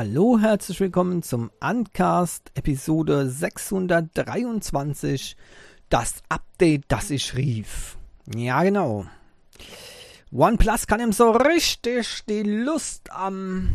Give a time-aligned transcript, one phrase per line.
[0.00, 5.36] Hallo, herzlich willkommen zum Uncast Episode 623.
[5.88, 7.98] Das Update, das ich rief.
[8.32, 9.06] Ja, genau.
[10.30, 13.70] OnePlus kann ihm so richtig die Lust am,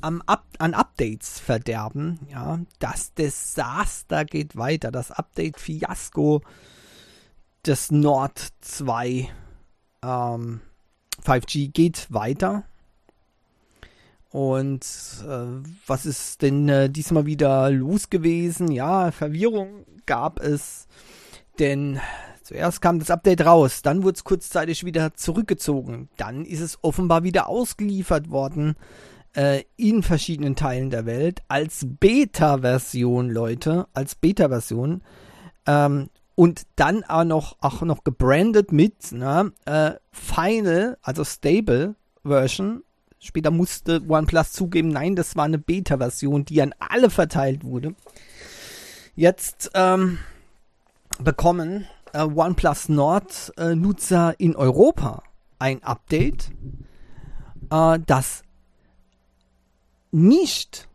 [0.00, 2.26] am Up, an Updates verderben.
[2.28, 4.90] Ja, das Desaster geht weiter.
[4.90, 6.42] Das Update-Fiasko
[7.64, 9.28] des Nord 2
[10.02, 10.60] ähm,
[11.24, 12.64] 5G geht weiter.
[14.30, 14.82] Und
[15.26, 18.70] äh, was ist denn äh, diesmal wieder los gewesen?
[18.70, 20.86] Ja, Verwirrung gab es,
[21.58, 21.98] denn
[22.42, 27.22] zuerst kam das Update raus, dann wurde es kurzzeitig wieder zurückgezogen, dann ist es offenbar
[27.24, 28.76] wieder ausgeliefert worden
[29.34, 35.02] äh, in verschiedenen Teilen der Welt als Beta-Version, Leute, als Beta-Version.
[35.66, 42.82] Ähm, und dann auch noch, auch noch gebrandet mit na, äh, Final, also Stable Version
[43.20, 47.94] Später musste OnePlus zugeben, nein, das war eine Beta-Version, die an alle verteilt wurde.
[49.16, 50.18] Jetzt ähm,
[51.18, 55.22] bekommen äh, OnePlus Nord-Nutzer äh, in Europa
[55.58, 56.50] ein Update,
[57.70, 58.42] äh, das
[60.12, 60.88] nicht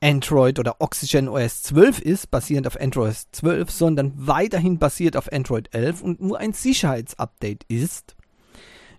[0.00, 5.74] Android oder Oxygen OS 12 ist, basierend auf Android 12, sondern weiterhin basiert auf Android
[5.74, 8.16] 11 und nur ein Sicherheitsupdate ist,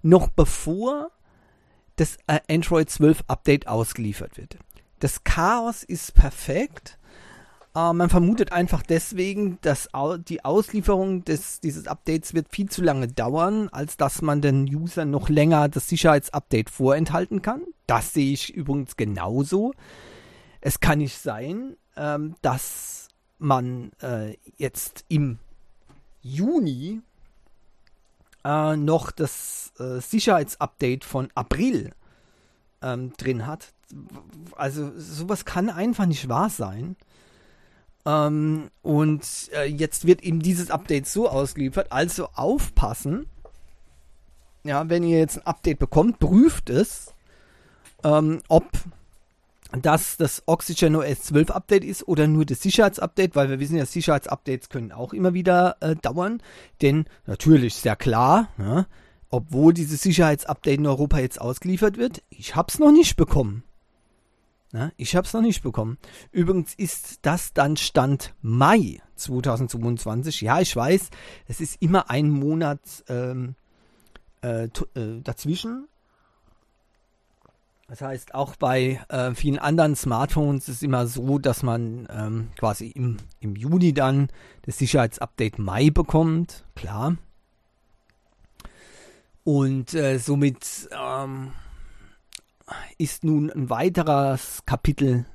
[0.03, 1.09] noch bevor
[1.95, 2.17] das
[2.49, 4.57] Android 12 Update ausgeliefert wird.
[4.99, 6.97] Das Chaos ist perfekt.
[7.73, 9.87] Man vermutet einfach deswegen, dass
[10.27, 15.05] die Auslieferung des, dieses Updates wird viel zu lange dauern, als dass man den User
[15.05, 17.61] noch länger das Sicherheitsupdate vorenthalten kann.
[17.87, 19.73] Das sehe ich übrigens genauso.
[20.59, 23.07] Es kann nicht sein, ähm, dass
[23.39, 25.39] man äh, jetzt im
[26.21, 27.01] Juni
[28.43, 31.91] äh, noch das äh, Sicherheitsupdate von April
[32.81, 33.73] ähm, drin hat.
[34.55, 36.95] Also sowas kann einfach nicht wahr sein.
[38.05, 39.21] Ähm, und
[39.53, 41.91] äh, jetzt wird eben dieses Update so ausgeliefert.
[41.91, 43.27] Also aufpassen.
[44.63, 47.13] Ja, wenn ihr jetzt ein Update bekommt, prüft es,
[48.03, 48.65] ähm, ob
[49.81, 53.85] dass das Oxygen OS 12 Update ist oder nur das Sicherheitsupdate, weil wir wissen ja,
[53.85, 56.41] Sicherheitsupdates können auch immer wieder äh, dauern.
[56.81, 58.85] Denn natürlich ist ja klar, ja,
[59.29, 63.63] obwohl dieses Sicherheitsupdate in Europa jetzt ausgeliefert wird, ich habe es noch nicht bekommen.
[64.73, 65.97] Ja, ich habe es noch nicht bekommen.
[66.31, 70.41] Übrigens ist das dann Stand Mai 2022.
[70.41, 71.09] Ja, ich weiß,
[71.47, 73.55] es ist immer ein Monat ähm,
[74.41, 74.69] äh, äh,
[75.23, 75.87] dazwischen.
[77.91, 82.47] Das heißt, auch bei äh, vielen anderen Smartphones ist es immer so, dass man ähm,
[82.57, 84.29] quasi im, im Juni dann
[84.61, 86.63] das Sicherheitsupdate Mai bekommt.
[86.73, 87.17] Klar.
[89.43, 91.51] Und äh, somit ähm,
[92.97, 95.25] ist nun ein weiteres Kapitel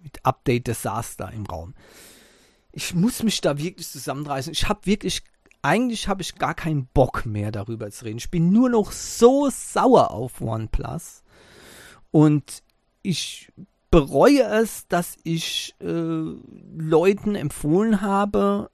[0.00, 1.74] mit Update Desaster im Raum.
[2.70, 4.52] Ich muss mich da wirklich zusammenreißen.
[4.52, 5.24] Ich habe wirklich,
[5.60, 8.18] eigentlich habe ich gar keinen Bock mehr darüber zu reden.
[8.18, 11.24] Ich bin nur noch so sauer auf OnePlus
[12.16, 12.62] und
[13.02, 13.52] ich
[13.90, 16.22] bereue es, dass ich äh,
[16.74, 18.70] Leuten empfohlen habe,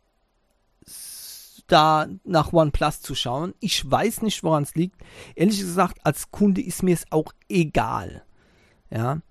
[1.66, 3.52] da nach OnePlus zu schauen.
[3.58, 4.94] Ich weiß nicht, woran es liegt.
[5.34, 8.24] Ehrlich gesagt, als Kunde ist mir es auch egal.
[8.90, 9.22] Ja.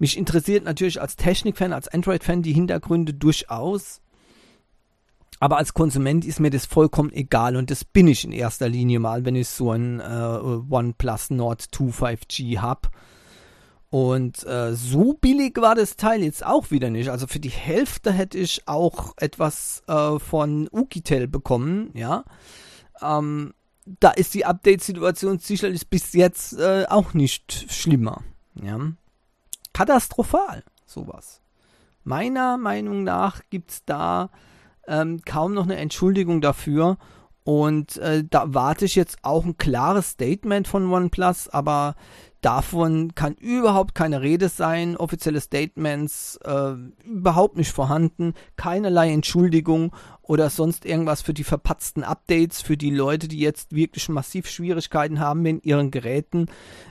[0.00, 4.00] Mich interessiert natürlich als Technik-Fan, als Android-Fan die Hintergründe durchaus.
[5.38, 8.98] Aber als Konsument ist mir das vollkommen egal und das bin ich in erster Linie
[8.98, 12.88] mal, wenn ich so ein äh, OnePlus Nord 2 5G habe.
[13.90, 17.10] Und äh, so billig war das Teil jetzt auch wieder nicht.
[17.10, 22.24] Also für die Hälfte hätte ich auch etwas äh, von Ukitel bekommen, ja.
[23.02, 23.52] Ähm,
[23.98, 28.22] da ist die Update-Situation sicherlich bis jetzt äh, auch nicht schlimmer.
[28.54, 28.78] Ja.
[29.72, 31.40] Katastrophal, sowas.
[32.04, 34.30] Meiner Meinung nach gibt es da
[34.86, 36.98] ähm, kaum noch eine Entschuldigung dafür.
[37.42, 41.96] Und äh, da warte ich jetzt auch ein klares Statement von OnePlus, aber
[42.40, 46.72] Davon kann überhaupt keine Rede sein, offizielle Statements äh,
[47.04, 53.28] überhaupt nicht vorhanden, keinerlei Entschuldigung oder sonst irgendwas für die verpatzten Updates, für die Leute,
[53.28, 56.46] die jetzt wirklich massiv Schwierigkeiten haben mit ihren Geräten.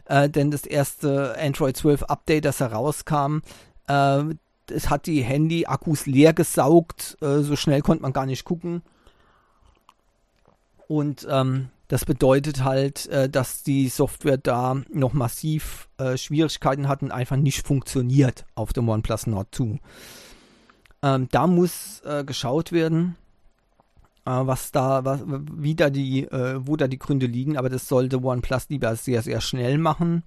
[0.05, 3.39] Äh, denn das erste Android 12 Update, das herauskam,
[3.87, 4.23] äh,
[4.71, 8.83] es hat die Handy-Akkus leer gesaugt, äh, so schnell konnte man gar nicht gucken.
[10.87, 17.01] Und ähm, das bedeutet halt, äh, dass die Software da noch massiv äh, Schwierigkeiten hat
[17.01, 19.79] und einfach nicht funktioniert auf dem OnePlus Nord 2.
[21.01, 23.15] Ähm, da muss äh, geschaut werden,
[24.25, 27.87] äh, was da, was, wie da die, äh, wo da die Gründe liegen, aber das
[27.87, 30.23] sollte OnePlus lieber sehr, sehr schnell machen.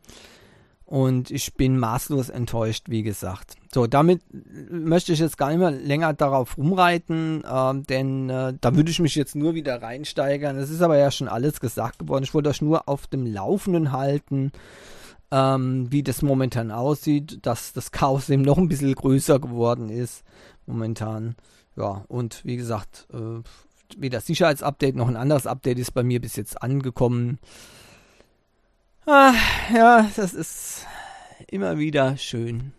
[0.85, 3.57] Und ich bin maßlos enttäuscht, wie gesagt.
[3.73, 4.21] So, damit
[4.71, 8.99] möchte ich jetzt gar nicht mehr länger darauf rumreiten, äh, denn äh, da würde ich
[8.99, 10.57] mich jetzt nur wieder reinsteigern.
[10.59, 12.25] Es ist aber ja schon alles gesagt geworden.
[12.25, 14.53] Ich wollte euch nur auf dem Laufenden halten,
[15.31, 20.25] ähm, wie das momentan aussieht, dass das Chaos eben noch ein bisschen größer geworden ist
[20.67, 21.37] momentan.
[21.75, 23.43] Ja, und wie gesagt, äh,
[23.97, 27.39] weder Sicherheitsupdate noch ein anderes Update ist bei mir bis jetzt angekommen.
[29.07, 29.35] Ah,
[29.75, 30.87] ja, das ist
[31.49, 32.73] immer wieder schön.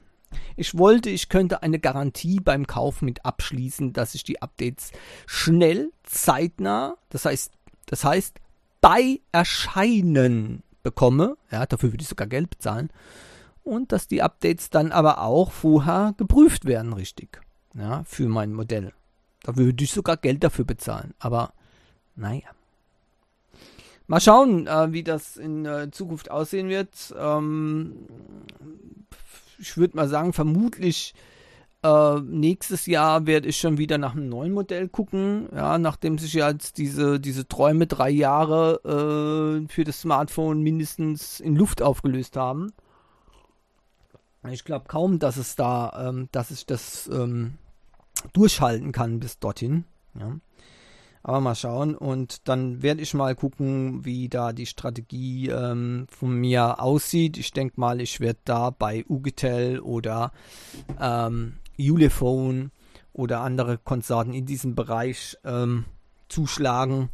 [0.55, 4.91] Ich wollte, ich könnte eine Garantie beim Kauf mit abschließen, dass ich die Updates
[5.25, 7.51] schnell, zeitnah, das heißt,
[7.87, 8.39] das heißt
[8.79, 11.37] bei Erscheinen bekomme.
[11.51, 12.89] Ja, dafür würde ich sogar Geld bezahlen.
[13.63, 17.41] Und dass die Updates dann aber auch vorher geprüft werden, richtig.
[17.73, 18.93] Ja, für mein Modell.
[19.41, 21.13] Da würde ich sogar Geld dafür bezahlen.
[21.19, 21.53] Aber
[22.15, 22.49] naja.
[24.07, 27.13] Mal schauen, äh, wie das in äh, Zukunft aussehen wird.
[27.17, 28.07] Ähm,
[29.59, 31.13] ich würde mal sagen, vermutlich
[31.83, 35.49] äh, nächstes Jahr werde ich schon wieder nach einem neuen Modell gucken.
[35.53, 38.79] Ja, nachdem sich jetzt diese, diese Träume drei Jahre
[39.65, 42.71] äh, für das Smartphone mindestens in Luft aufgelöst haben.
[44.49, 47.55] Ich glaube kaum, dass es da, ähm, dass ich das ähm,
[48.33, 49.85] durchhalten kann bis dorthin.
[50.17, 50.37] Ja.
[51.23, 56.35] Aber mal schauen und dann werde ich mal gucken, wie da die Strategie ähm, von
[56.35, 57.37] mir aussieht.
[57.37, 60.33] Ich denke mal, ich werde da bei Ugetel oder
[60.99, 62.71] ähm, Ulefone
[63.13, 65.85] oder andere Konsorten in diesem Bereich ähm,
[66.27, 67.09] zuschlagen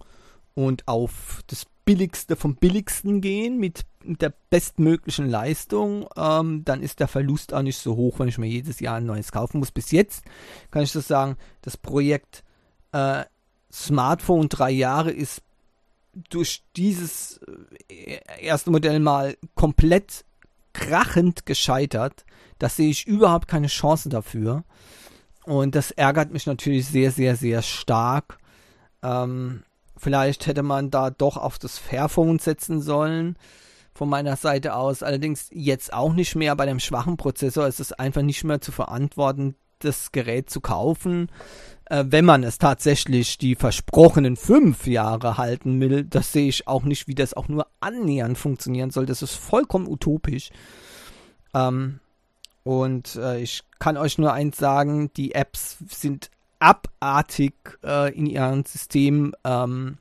[0.56, 7.00] und auf das Billigste vom Billigsten gehen mit, mit der bestmöglichen Leistung, ähm, dann ist
[7.00, 9.72] der Verlust auch nicht so hoch, wenn ich mir jedes Jahr ein neues kaufen muss.
[9.72, 10.24] Bis jetzt
[10.70, 12.44] kann ich das sagen, das Projekt
[12.92, 13.24] äh,
[13.72, 15.42] Smartphone drei Jahre ist
[16.30, 17.40] durch dieses
[17.88, 20.26] äh, erste Modell mal komplett
[20.74, 22.26] krachend gescheitert.
[22.58, 24.64] Da sehe ich überhaupt keine Chance dafür.
[25.46, 28.38] Und das ärgert mich natürlich sehr, sehr, sehr stark.
[29.02, 29.64] Ähm,
[29.98, 33.38] vielleicht hätte man da doch auf das Fairphone setzen sollen
[33.94, 35.04] von meiner Seite aus.
[35.04, 36.56] Allerdings jetzt auch nicht mehr.
[36.56, 41.30] Bei dem schwachen Prozessor ist es einfach nicht mehr zu verantworten, das Gerät zu kaufen
[41.90, 46.84] äh, wenn man es tatsächlich die versprochenen fünf Jahre halten will, das sehe ich auch
[46.84, 49.06] nicht, wie das auch nur annähernd funktionieren soll.
[49.06, 50.52] Das ist vollkommen utopisch.
[51.54, 52.00] Ähm,
[52.64, 58.66] und äh, ich kann euch nur eins sagen, die Apps sind abartig äh, in ihren
[58.66, 59.98] Systemforderungen.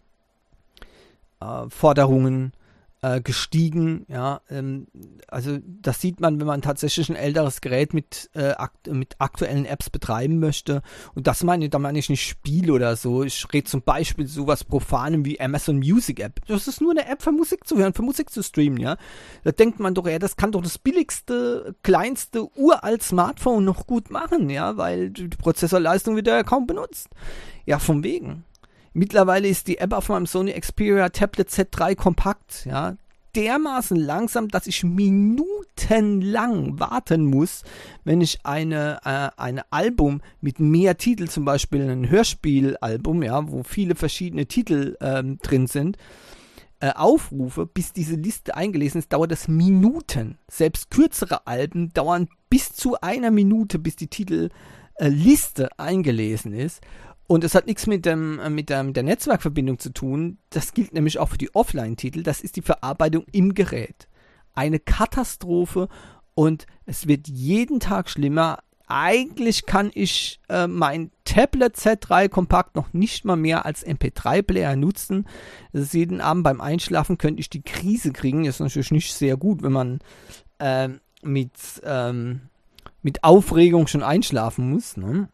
[1.41, 2.53] Ähm,
[3.03, 4.05] äh, gestiegen.
[4.09, 4.87] Ja, ähm,
[5.29, 9.65] also das sieht man, wenn man tatsächlich ein älteres Gerät mit, äh, akt mit aktuellen
[9.65, 10.83] Apps betreiben möchte.
[11.15, 13.23] Und das meine, da meine ich nicht Spiel oder so.
[13.23, 16.41] Ich rede zum Beispiel sowas Profanem wie Amazon Music App.
[16.47, 18.97] Das ist nur eine App für Musik zu hören, für Musik zu streamen, ja.
[19.45, 24.11] Da denkt man doch, ja, das kann doch das billigste, kleinste, uralt Smartphone noch gut
[24.11, 27.09] machen, ja, weil die Prozessorleistung wird ja kaum benutzt.
[27.67, 28.45] Ja, vom wegen.
[28.93, 32.97] Mittlerweile ist die App auf meinem Sony Xperia Tablet Z3 kompakt, ja,
[33.35, 37.63] dermaßen langsam, dass ich minutenlang warten muss,
[38.05, 43.63] wenn ich eine, äh, ein Album mit mehr Titel, zum Beispiel ein Hörspielalbum, ja, wo
[43.63, 45.99] viele verschiedene Titel ähm, drin sind,
[46.81, 50.39] äh, aufrufe, bis diese Liste eingelesen ist, dauert das Minuten.
[50.49, 56.81] Selbst kürzere Alben dauern bis zu einer Minute, bis die Titelliste äh, eingelesen ist.
[57.29, 60.39] Und es hat nichts mit, dem, äh, mit, der, mit der Netzwerkverbindung zu tun.
[60.49, 62.23] Das gilt nämlich auch für die Offline-Titel.
[62.23, 64.09] Das ist die Verarbeitung im Gerät.
[64.55, 65.89] Eine Katastrophe
[66.35, 68.61] und es wird jeden Tag schlimmer.
[68.87, 75.27] Eigentlich kann ich äh, mein Tablet Z3 Kompakt noch nicht mal mehr als MP3-Player nutzen.
[75.75, 78.47] Das jeden Abend beim Einschlafen könnte ich die Krise kriegen.
[78.47, 79.99] Ist natürlich nicht sehr gut, wenn man
[80.59, 80.89] äh,
[81.23, 81.53] mit,
[81.85, 82.41] ähm,
[83.03, 84.97] mit Aufregung schon einschlafen muss.
[84.97, 85.29] Ne?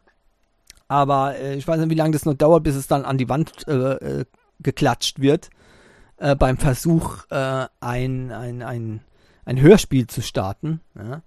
[0.87, 3.29] Aber äh, ich weiß nicht, wie lange das noch dauert, bis es dann an die
[3.29, 4.25] Wand äh, äh,
[4.59, 5.49] geklatscht wird.
[6.17, 9.01] Äh, beim Versuch, äh, ein, ein, ein,
[9.45, 10.81] ein Hörspiel zu starten.
[10.95, 11.21] Ja.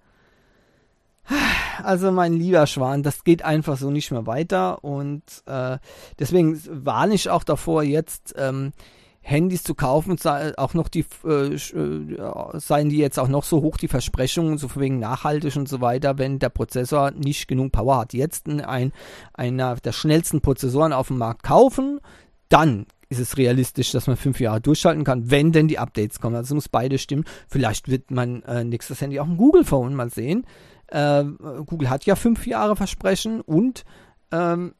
[1.83, 5.77] Also mein lieber Schwan, das geht einfach so nicht mehr weiter und äh,
[6.17, 8.73] deswegen warne ich auch davor, jetzt ähm,
[9.21, 10.17] Handys zu kaufen,
[10.57, 14.69] auch noch die, äh, äh, seien die jetzt auch noch so hoch, die Versprechungen, so
[14.75, 18.13] wegen nachhaltig und so weiter, wenn der Prozessor nicht genug Power hat.
[18.13, 18.91] Jetzt ein,
[19.33, 21.99] einer der schnellsten Prozessoren auf dem Markt kaufen,
[22.47, 26.35] dann ist es realistisch, dass man fünf Jahre durchschalten kann, wenn denn die Updates kommen.
[26.35, 27.25] Also muss beide stimmen.
[27.47, 30.45] Vielleicht wird mein äh, nächstes Handy auch ein Google Phone mal sehen.
[30.87, 31.23] Äh,
[31.65, 33.83] Google hat ja fünf Jahre Versprechen und
[34.31, 34.75] ähm,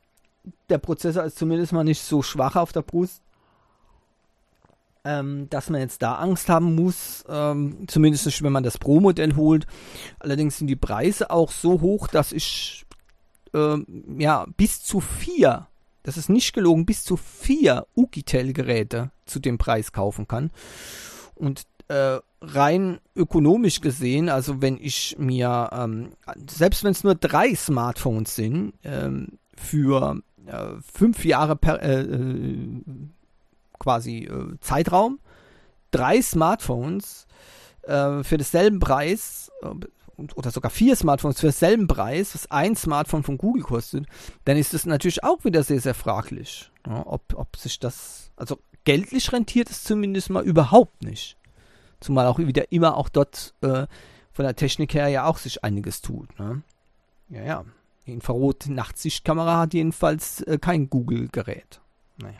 [0.70, 3.22] der Prozessor ist zumindest mal nicht so schwach auf der Brust
[5.06, 9.66] ähm, dass man jetzt da Angst haben muss, ähm, zumindest wenn man das Pro-Modell holt.
[10.20, 12.86] Allerdings sind die Preise auch so hoch, dass ich
[13.54, 13.86] ähm,
[14.18, 15.68] ja bis zu vier,
[16.04, 20.52] das ist nicht gelogen, bis zu vier Ukitel-Geräte zu dem Preis kaufen kann.
[21.36, 26.12] Und äh, rein ökonomisch gesehen, also wenn ich mir, ähm,
[26.50, 32.82] selbst wenn es nur drei Smartphones sind, ähm, für äh, fünf Jahre per, äh, äh
[33.80, 35.20] quasi äh, Zeitraum,
[35.92, 37.28] drei Smartphones
[37.84, 39.52] äh, für denselben Preis
[40.36, 44.06] oder sogar vier Smartphones für denselben Preis, was ein Smartphone von Google kostet,
[44.46, 46.72] dann ist das natürlich auch wieder sehr, sehr fraglich.
[46.86, 51.38] Ja, ob, ob sich das, also geldlich rentiert es zumindest mal überhaupt nicht.
[52.00, 53.88] Zumal auch wieder immer auch dort äh,
[54.32, 56.38] von der Technik her ja auch sich einiges tut.
[56.40, 56.64] Ne?
[57.30, 57.66] Ja, ja.
[58.06, 61.82] Die Infrarot-Nachtsichtkamera hat jedenfalls äh, kein Google-Gerät.
[62.18, 62.40] Naja.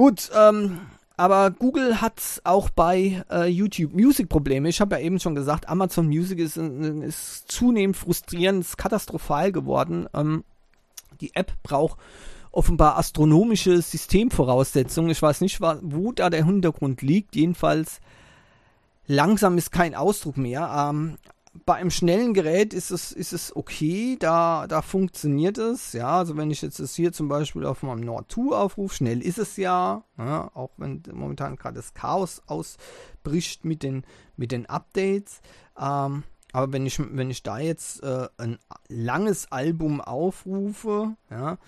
[0.00, 0.80] Gut, ähm,
[1.18, 4.66] aber Google hat auch bei äh, YouTube Music Probleme.
[4.70, 10.08] Ich habe ja eben schon gesagt, Amazon Music ist, ist zunehmend frustrierend, ist katastrophal geworden.
[10.14, 10.42] Ähm,
[11.20, 11.98] die App braucht
[12.50, 15.10] offenbar astronomische Systemvoraussetzungen.
[15.10, 17.36] Ich weiß nicht, wo da der Hintergrund liegt.
[17.36, 18.00] Jedenfalls
[19.06, 20.88] langsam ist kein Ausdruck mehr.
[20.94, 21.18] Ähm,
[21.66, 25.92] bei einem schnellen Gerät ist es, ist es okay, da, da funktioniert es.
[25.92, 29.20] Ja, also wenn ich jetzt das hier zum Beispiel auf meinem Nord 2 aufrufe, schnell
[29.20, 34.04] ist es ja, ja auch wenn momentan gerade das Chaos ausbricht mit den,
[34.36, 35.40] mit den Updates.
[35.78, 41.58] Ähm, aber wenn ich, wenn ich da jetzt äh, ein langes Album aufrufe, ja,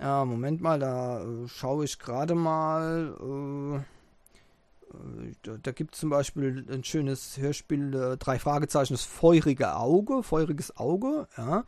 [0.00, 3.84] ja Moment mal, da äh, schaue ich gerade mal.
[5.42, 10.22] Da, da gibt es zum Beispiel ein schönes Hörspiel, äh, drei Fragezeichen, das feurige Auge,
[10.22, 11.64] feuriges Auge, ja.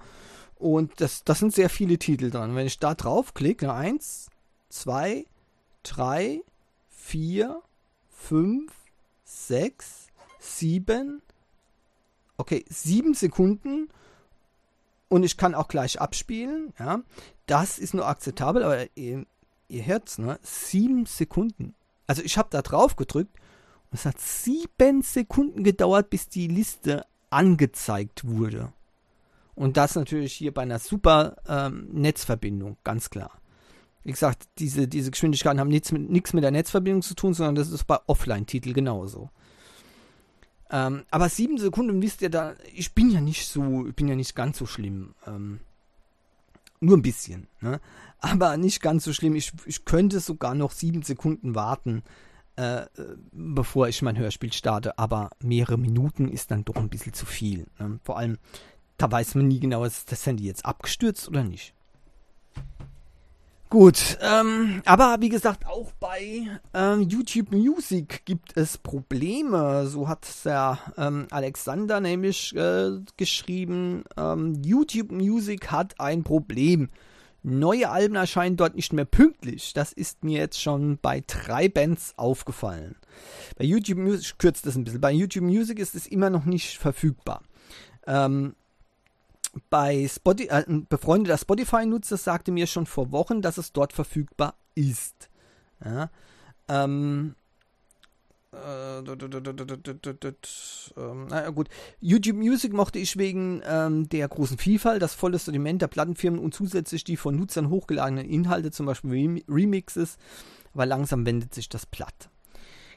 [0.57, 2.55] Und das, das sind sehr viele Titel dran.
[2.55, 4.29] Wenn ich da draufklicke, eins,
[4.69, 5.27] zwei,
[5.83, 6.43] drei,
[6.89, 7.63] vier,
[8.09, 8.73] fünf,
[9.25, 11.23] sechs, sieben,
[12.37, 13.89] okay, sieben Sekunden
[15.09, 17.03] und ich kann auch gleich abspielen, ja.
[17.47, 19.27] Das ist nur akzeptabel, aber ihr,
[19.69, 20.39] ihr hört's, ne?
[20.43, 21.75] Sieben Sekunden.
[22.13, 23.35] Also ich habe da drauf gedrückt
[23.91, 28.75] und es hat sieben Sekunden gedauert, bis die Liste angezeigt wurde.
[29.55, 33.31] Und das natürlich hier bei einer super ähm, Netzverbindung, ganz klar.
[34.03, 37.71] Wie gesagt, diese, diese Geschwindigkeiten haben nichts mit, mit der Netzverbindung zu tun, sondern das
[37.71, 39.31] ist bei Offline-Titeln genauso.
[40.71, 44.17] Ähm, aber sieben Sekunden wisst ihr da, ich bin ja nicht so, ich bin ja
[44.17, 45.15] nicht ganz so schlimm.
[45.27, 45.61] Ähm,
[46.83, 47.49] nur ein bisschen.
[47.61, 47.81] Ne?
[48.19, 49.35] Aber nicht ganz so schlimm.
[49.35, 52.03] Ich, ich könnte sogar noch sieben Sekunden warten,
[52.57, 52.87] äh,
[53.33, 54.99] bevor ich mein Hörspiel starte.
[54.99, 57.67] Aber mehrere Minuten ist dann doch ein bisschen zu viel.
[57.79, 58.01] Ne?
[58.03, 58.39] Vor allem,
[58.99, 61.75] da weiß man nie genau, ist das Handy jetzt abgestürzt oder nicht.
[63.73, 69.87] Gut, ähm, aber wie gesagt, auch bei ähm, YouTube Music gibt es Probleme.
[69.87, 76.91] So hat der ähm, Alexander nämlich äh, geschrieben, ähm, YouTube Music hat ein Problem.
[77.43, 79.73] Neue Alben erscheinen dort nicht mehr pünktlich.
[79.73, 82.97] Das ist mir jetzt schon bei drei Bands aufgefallen.
[83.57, 86.77] Bei YouTube Music, kürzt das ein bisschen, bei YouTube Music ist es immer noch nicht
[86.77, 87.41] verfügbar.
[88.07, 88.55] Ähm,
[89.71, 94.55] bei Spotify, äh, ein befreundeter Spotify-Nutzer sagte mir schon vor Wochen, dass es dort verfügbar
[94.75, 95.29] ist.
[95.85, 96.11] Ja,
[96.69, 97.35] ähm,
[98.53, 99.03] äh,
[101.29, 101.69] naja, gut.
[102.01, 106.53] YouTube Music mochte ich wegen ähm, der großen Vielfalt, das volle Sortiment der Plattenfirmen und
[106.53, 110.19] zusätzlich die von Nutzern hochgeladenen Inhalte, zum Beispiel Remixes,
[110.75, 112.29] aber langsam wendet sich das platt.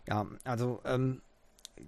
[0.07, 1.21] Ja, also ähm,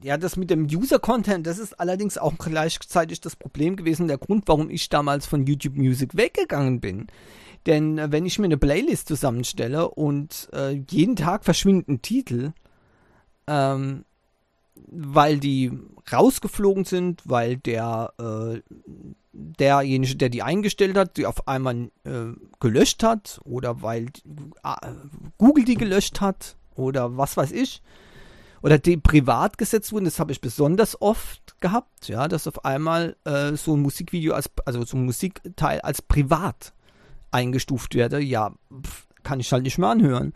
[0.04, 4.44] ja, das mit dem User-Content, das ist allerdings auch gleichzeitig das Problem gewesen, der Grund,
[4.48, 7.08] warum ich damals von YouTube Music weggegangen bin.
[7.66, 12.54] Denn äh, wenn ich mir eine Playlist zusammenstelle und äh, jeden Tag verschwinden Titel,
[13.48, 14.06] ähm,
[14.90, 15.72] weil die
[16.12, 18.62] rausgeflogen sind, weil der äh,
[19.34, 24.08] derjenige, der die eingestellt hat, die auf einmal äh, gelöscht hat oder weil
[24.64, 24.92] äh,
[25.38, 27.82] Google die gelöscht hat oder was weiß ich,
[28.62, 33.16] oder die privat gesetzt wurden, das habe ich besonders oft gehabt, ja, dass auf einmal
[33.26, 36.74] äh, so ein Musikvideo als, also so ein Musikteil als privat
[37.32, 40.34] eingestuft werde, ja, pf, kann ich halt nicht mehr anhören.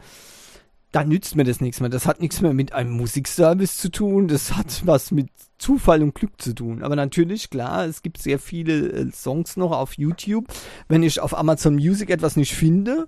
[0.92, 1.90] Da nützt mir das nichts mehr.
[1.90, 4.28] Das hat nichts mehr mit einem Musikservice zu tun.
[4.28, 6.84] Das hat was mit Zufall und Glück zu tun.
[6.84, 10.48] Aber natürlich, klar, es gibt sehr viele äh, Songs noch auf YouTube.
[10.90, 13.08] Wenn ich auf Amazon Music etwas nicht finde,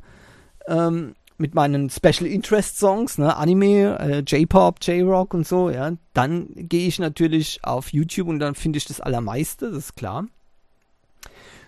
[0.67, 6.49] ähm, mit meinen Special Interest Songs, ne, Anime, äh, J-Pop, J-Rock und so, ja, dann
[6.55, 10.25] gehe ich natürlich auf YouTube und dann finde ich das Allermeiste, das ist klar.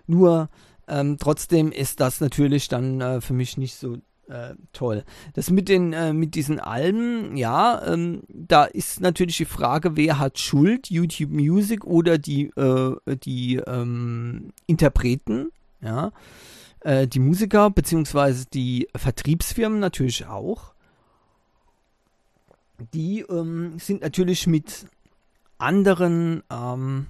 [0.07, 0.49] Nur
[0.87, 5.03] ähm, trotzdem ist das natürlich dann äh, für mich nicht so Äh, toll.
[5.35, 10.17] Das mit den äh, mit diesen Alben, ja, ähm, da ist natürlich die Frage, wer
[10.17, 16.11] hat Schuld, YouTube Music oder die äh, die ähm, Interpreten, ja,
[16.85, 20.73] äh, die Musiker beziehungsweise die Vertriebsfirmen natürlich auch.
[22.93, 24.85] Die ähm, sind natürlich mit
[25.57, 27.07] anderen ähm,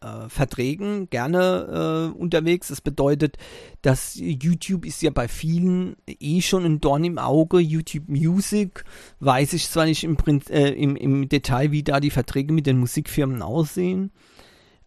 [0.00, 2.68] äh, Verträgen gerne äh, unterwegs.
[2.68, 3.36] Das bedeutet,
[3.82, 7.58] dass YouTube ist ja bei vielen eh schon ein Dorn im Auge.
[7.58, 8.84] YouTube Music
[9.20, 10.16] weiß ich zwar nicht im,
[10.50, 14.12] äh, im, im Detail, wie da die Verträge mit den Musikfirmen aussehen.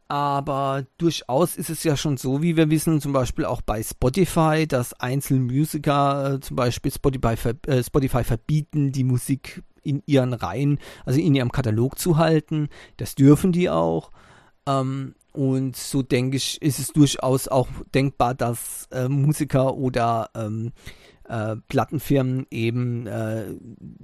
[0.09, 4.65] Aber durchaus ist es ja schon so, wie wir wissen, zum Beispiel auch bei Spotify,
[4.65, 7.35] dass einzelne Musiker äh, zum Beispiel Spotify,
[7.67, 12.69] äh, Spotify verbieten, die Musik in ihren Reihen, also in ihrem Katalog zu halten.
[12.95, 14.11] Das dürfen die auch.
[14.65, 20.71] Ähm, und so denke ich, ist es durchaus auch denkbar, dass äh, Musiker oder ähm,
[21.27, 23.09] äh, Plattenfirmen eben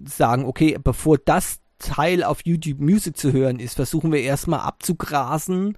[0.05, 5.78] sagen, okay, bevor das Teil auf YouTube Music zu hören ist, versuchen wir erstmal abzugrasen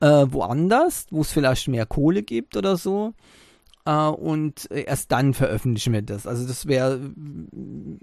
[0.00, 3.14] äh, woanders, wo es vielleicht mehr Kohle gibt oder so.
[3.88, 6.26] Uh, und erst dann veröffentlichen wir das.
[6.26, 7.00] Also das wäre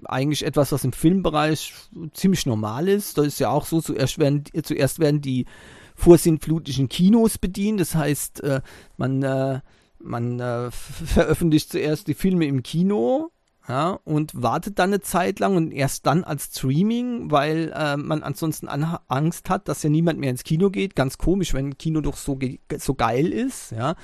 [0.06, 1.74] eigentlich etwas, was im Filmbereich
[2.12, 3.18] ziemlich normal ist.
[3.18, 5.46] Das ist ja auch so, zuerst werden, zuerst werden die
[5.94, 7.78] vorsintflutlichen Kinos bedient.
[7.78, 8.62] Das heißt, äh,
[8.96, 9.60] man, äh,
[10.00, 13.30] man äh, veröffentlicht zuerst die Filme im Kino
[13.68, 18.22] ja, und wartet dann eine Zeit lang und erst dann als Streaming, weil äh, man
[18.22, 20.94] ansonsten an Angst hat, dass ja niemand mehr ins Kino geht.
[20.94, 22.38] Ganz komisch, wenn Kino doch so,
[22.78, 23.72] so geil ist.
[23.72, 23.96] Ja,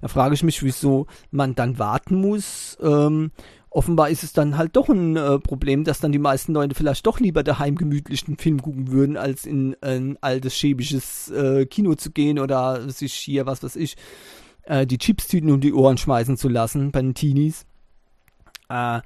[0.00, 2.76] da frage ich mich, wieso man dann warten muss.
[2.82, 3.30] Ähm,
[3.70, 7.06] offenbar ist es dann halt doch ein äh, Problem, dass dann die meisten Leute vielleicht
[7.06, 11.94] doch lieber daheim gemütlich einen Film gucken würden, als in ein altes schäbisches äh, Kino
[11.94, 13.96] zu gehen oder sich hier, was weiß ich,
[14.64, 17.66] äh, die Chipstüten um die Ohren schmeißen zu lassen bei den Teenies.
[18.68, 19.00] Äh,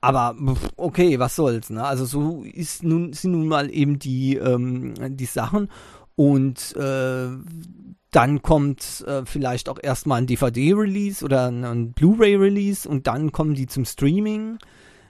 [0.00, 0.36] aber
[0.76, 1.84] okay, was soll's, ne?
[1.84, 5.68] Also so ist nun, sind nun mal eben die, ähm, die Sachen.
[6.14, 7.28] Und äh,
[8.12, 13.54] dann kommt äh, vielleicht auch erstmal ein DVD-Release oder ein, ein Blu-ray-Release und dann kommen
[13.54, 14.58] die zum Streaming.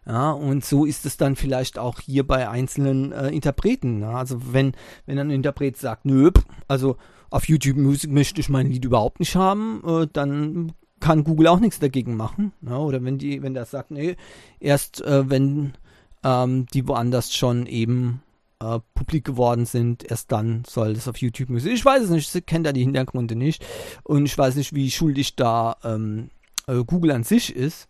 [0.06, 3.98] Ja, und so ist es dann vielleicht auch hier bei einzelnen äh, Interpreten.
[4.00, 4.08] Ne?
[4.08, 4.72] Also wenn,
[5.06, 6.30] wenn ein Interpret sagt, nö,
[6.66, 6.96] also
[7.30, 11.58] auf YouTube Music möchte ich mein Lied überhaupt nicht haben, äh, dann kann Google auch
[11.58, 12.52] nichts dagegen machen.
[12.62, 14.16] Ja, oder wenn die, wenn der sagt, nee,
[14.60, 15.74] erst äh, wenn
[16.22, 18.22] ähm, die woanders schon eben
[18.60, 21.72] äh, publik geworden sind, erst dann soll das auf YouTube müssen.
[21.72, 23.66] Ich weiß es nicht, ich kenne da die Hintergründe nicht
[24.04, 26.30] und ich weiß nicht, wie schuldig da ähm,
[26.68, 27.88] äh, Google an sich ist.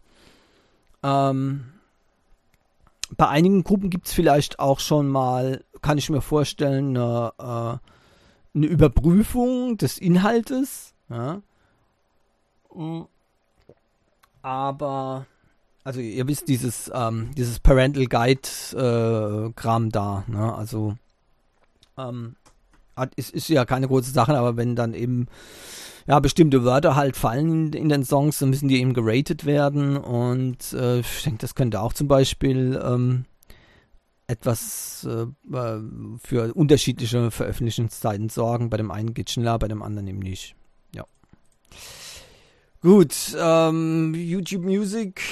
[1.02, 1.64] Ähm,
[3.16, 8.56] bei einigen Gruppen gibt es vielleicht auch schon mal, kann ich mir vorstellen, eine, äh,
[8.56, 10.94] eine Überprüfung des Inhaltes.
[11.10, 11.42] Ja.
[14.42, 15.26] Aber,
[15.84, 20.54] also ihr wisst, dieses, ähm, dieses Parental Guide-Kram äh, da, ne?
[20.54, 20.96] Also,
[21.98, 22.36] ähm,
[23.16, 25.28] ist, ist ja keine große Sache, aber wenn dann eben
[26.06, 29.96] ja, bestimmte Wörter halt fallen in, in, den Songs, dann müssen die eben geratet werden.
[29.96, 33.24] Und äh, ich denke, das könnte auch zum Beispiel ähm,
[34.26, 35.80] etwas äh, äh
[36.22, 38.70] für unterschiedliche Veröffentlichungszeiten sorgen.
[38.70, 40.56] Bei dem einen geht schneller, bei dem anderen eben nicht.
[42.82, 45.22] Gut, ähm, YouTube Music.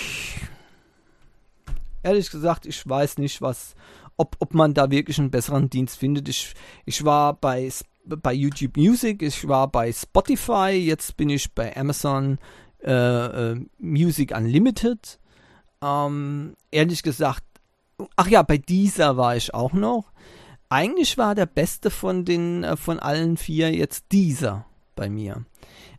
[2.05, 3.75] Ehrlich gesagt, ich weiß nicht, was,
[4.17, 6.29] ob, ob man da wirklich einen besseren Dienst findet.
[6.29, 7.69] Ich, ich war bei,
[8.05, 12.39] bei YouTube Music, ich war bei Spotify, jetzt bin ich bei Amazon
[12.85, 15.19] äh, äh, Music Unlimited.
[15.83, 17.43] Ähm, ehrlich gesagt,
[18.15, 20.13] ach ja, bei dieser war ich auch noch.
[20.69, 25.45] Eigentlich war der beste von den äh, von allen vier jetzt dieser bei mir.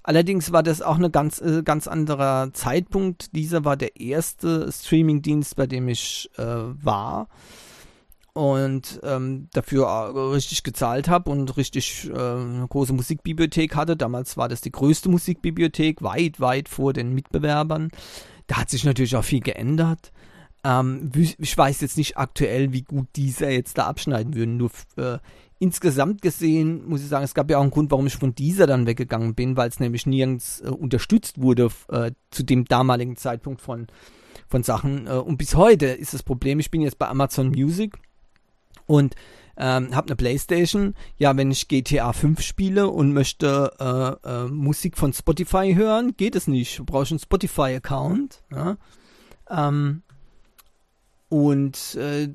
[0.04, 3.36] Allerdings war das auch ein ganz, äh, ganz anderer Zeitpunkt.
[3.36, 7.28] Dieser war der erste Streamingdienst, bei dem ich äh, war
[8.34, 13.98] und ähm, dafür äh, richtig gezahlt habe und richtig äh, eine große Musikbibliothek hatte.
[13.98, 17.90] Damals war das die größte Musikbibliothek, weit, weit vor den Mitbewerbern.
[18.48, 20.12] Da hat sich natürlich auch viel geändert.
[20.64, 24.58] Ähm, ich weiß jetzt nicht aktuell, wie gut dieser jetzt da abschneiden würden.
[24.58, 25.18] Nur äh,
[25.62, 28.65] insgesamt gesehen muss ich sagen, es gab ja auch einen Grund, warum ich von dieser
[28.65, 33.62] dann weggegangen bin, weil es nämlich nirgends äh, unterstützt wurde äh, zu dem damaligen Zeitpunkt
[33.62, 33.86] von,
[34.47, 35.06] von Sachen.
[35.06, 38.00] Äh, und bis heute ist das Problem, ich bin jetzt bei Amazon Music
[38.88, 39.15] und
[39.56, 40.95] ähm, habe eine Playstation.
[41.17, 46.36] Ja, wenn ich GTA 5 spiele und möchte äh, äh, Musik von Spotify hören, geht
[46.36, 46.80] es nicht.
[46.80, 48.43] Du brauchst einen Spotify-Account.
[48.52, 48.78] Ja?
[49.47, 50.02] Ähm,
[51.32, 52.28] und äh,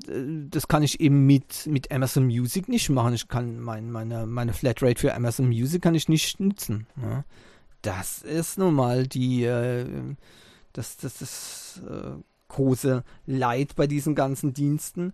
[0.49, 3.13] das kann ich eben mit, mit Amazon Music nicht machen.
[3.13, 6.87] Ich kann mein, meine, meine Flatrate für Amazon Music kann ich nicht nutzen.
[6.99, 7.23] Ja.
[7.83, 9.85] Das ist nun mal die, äh,
[10.73, 15.13] Das, das ist äh, große Leid bei diesen ganzen Diensten.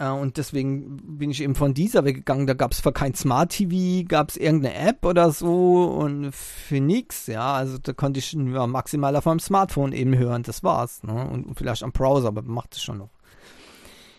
[0.00, 2.46] Äh, und deswegen bin ich eben von dieser weggegangen.
[2.46, 6.80] Da gab es für kein Smart TV, gab es irgendeine App oder so und für
[6.80, 7.26] nichts.
[7.26, 10.42] Ja, also da konnte ich ja, maximal auf meinem Smartphone eben hören.
[10.42, 11.02] Das war's.
[11.04, 11.28] Ne?
[11.28, 13.10] Und, und vielleicht am Browser, aber macht es schon noch.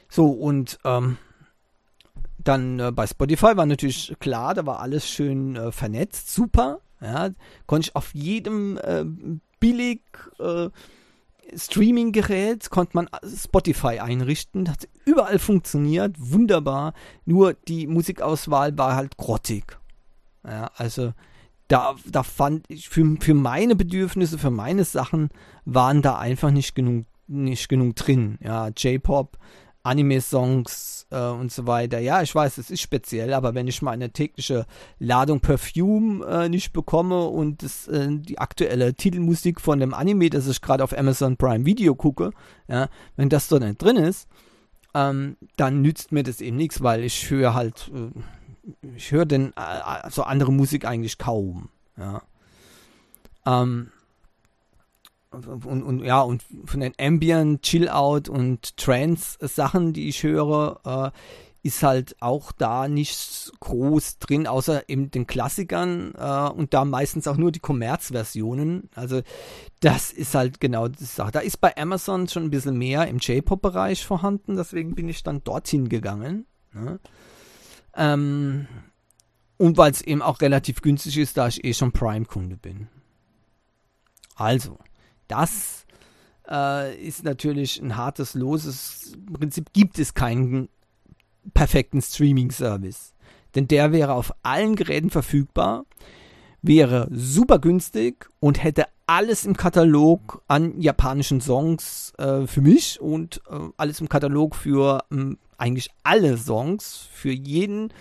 [0.07, 1.17] So, und ähm,
[2.37, 6.79] dann äh, bei Spotify war natürlich klar, da war alles schön äh, vernetzt, super.
[6.99, 7.29] Ja,
[7.65, 9.03] konnte ich auf jedem äh,
[9.59, 10.01] billig
[10.37, 10.69] äh,
[11.55, 16.93] Streaming-Gerät konnte man Spotify einrichten, hat überall funktioniert, wunderbar.
[17.25, 19.77] Nur die Musikauswahl war halt grottig.
[20.45, 21.13] Ja, also
[21.67, 25.29] da, da fand ich für, für meine Bedürfnisse, für meine Sachen
[25.65, 28.37] waren da einfach nicht genug, nicht genug drin.
[28.41, 29.37] Ja, J-Pop,
[29.83, 31.99] Anime-Songs äh, und so weiter.
[31.99, 34.65] Ja, ich weiß, es ist speziell, aber wenn ich meine tägliche
[34.99, 40.47] Ladung Perfume äh, nicht bekomme und das, äh, die aktuelle Titelmusik von dem Anime, das
[40.47, 42.31] ich gerade auf Amazon Prime Video gucke,
[42.67, 44.27] ja, wenn das dort nicht drin ist,
[44.93, 49.53] ähm, dann nützt mir das eben nichts, weil ich höre halt, äh, ich höre denn
[49.55, 51.69] äh, so andere Musik eigentlich kaum.
[51.97, 52.21] Ja.
[53.45, 53.91] Ähm,
[55.31, 61.17] und, und ja, und von den Ambient, Chill-Out und Trance-Sachen, die ich höre, äh,
[61.63, 67.27] ist halt auch da nicht groß drin, außer eben den Klassikern äh, und da meistens
[67.27, 68.89] auch nur die Kommerzversionen.
[68.95, 69.21] Also
[69.79, 71.31] das ist halt genau die Sache.
[71.31, 75.43] Da ist bei Amazon schon ein bisschen mehr im J-Pop-Bereich vorhanden, deswegen bin ich dann
[75.43, 76.47] dorthin gegangen.
[76.73, 76.99] Ne?
[77.95, 78.67] Ähm,
[79.57, 82.87] und weil es eben auch relativ günstig ist, da ich eh schon Prime-Kunde bin.
[84.35, 84.79] Also,
[85.31, 85.85] das
[86.49, 89.13] äh, ist natürlich ein hartes Los.
[89.15, 90.69] Im Prinzip gibt es keinen
[91.53, 93.13] perfekten Streaming-Service.
[93.55, 95.85] Denn der wäre auf allen Geräten verfügbar,
[96.61, 103.41] wäre super günstig und hätte alles im Katalog an japanischen Songs äh, für mich und
[103.49, 107.93] äh, alles im Katalog für äh, eigentlich alle Songs, für jeden,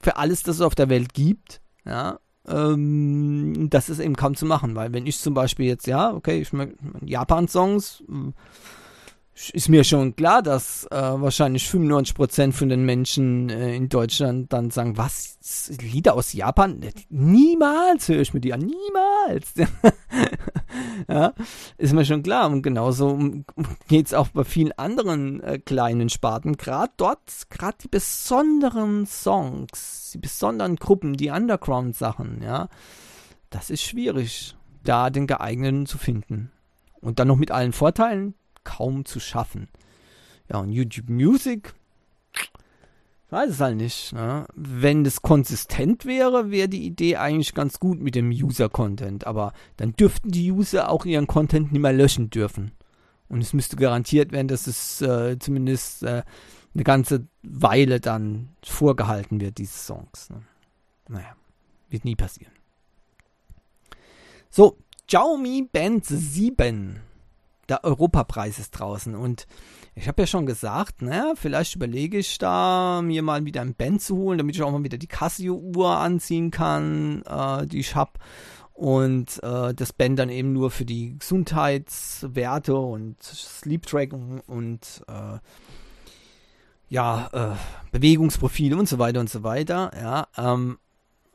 [0.00, 1.60] für alles, das es auf der Welt gibt.
[1.84, 6.12] Ja, ähm, das ist eben kaum zu machen, weil wenn ich zum Beispiel jetzt, ja,
[6.12, 6.70] okay, ich mag
[7.04, 8.04] Japan-Songs,
[9.52, 14.70] ist mir schon klar, dass äh, wahrscheinlich 95% von den Menschen äh, in Deutschland dann
[14.70, 16.80] sagen, was, Lieder aus Japan?
[17.08, 19.54] Niemals höre ich mir die an, niemals.
[21.08, 21.32] ja,
[21.78, 22.48] ist mir schon klar.
[22.48, 23.18] Und genauso
[23.88, 26.56] geht es auch bei vielen anderen äh, kleinen Sparten.
[26.56, 32.68] Gerade dort, gerade die besonderen Songs, die besonderen Gruppen, die Underground-Sachen, ja,
[33.50, 36.52] das ist schwierig, da den geeigneten zu finden.
[37.00, 39.68] Und dann noch mit allen Vorteilen, kaum zu schaffen.
[40.50, 41.74] Ja, und YouTube Music,
[43.34, 44.12] weiß es halt nicht.
[44.12, 44.46] Ne?
[44.54, 49.26] Wenn das konsistent wäre, wäre die Idee eigentlich ganz gut mit dem User-Content.
[49.26, 52.72] Aber dann dürften die User auch ihren Content nicht mehr löschen dürfen.
[53.28, 56.22] Und es müsste garantiert werden, dass es äh, zumindest äh,
[56.74, 60.30] eine ganze Weile dann vorgehalten wird, diese Songs.
[60.30, 60.42] Ne?
[61.08, 61.36] Naja,
[61.88, 62.52] wird nie passieren.
[64.50, 67.00] So, Xiaomi Band 7
[67.68, 69.46] der Europapreis ist draußen und
[69.96, 74.02] ich habe ja schon gesagt, naja, vielleicht überlege ich da, mir mal wieder ein Band
[74.02, 78.12] zu holen, damit ich auch mal wieder die Casio-Uhr anziehen kann, äh, die ich habe.
[78.72, 85.38] Und äh, das Band dann eben nur für die Gesundheitswerte und Sleep Tracking und äh,
[86.88, 87.56] ja, äh,
[87.92, 89.92] Bewegungsprofile und so weiter und so weiter.
[89.96, 90.78] Ja, ähm,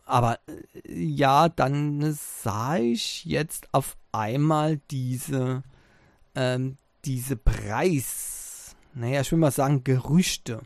[0.06, 5.64] aber äh, ja, dann sah ich jetzt auf einmal diese
[6.40, 10.62] ähm, diese Preis, naja, ich will mal sagen, Gerüchte,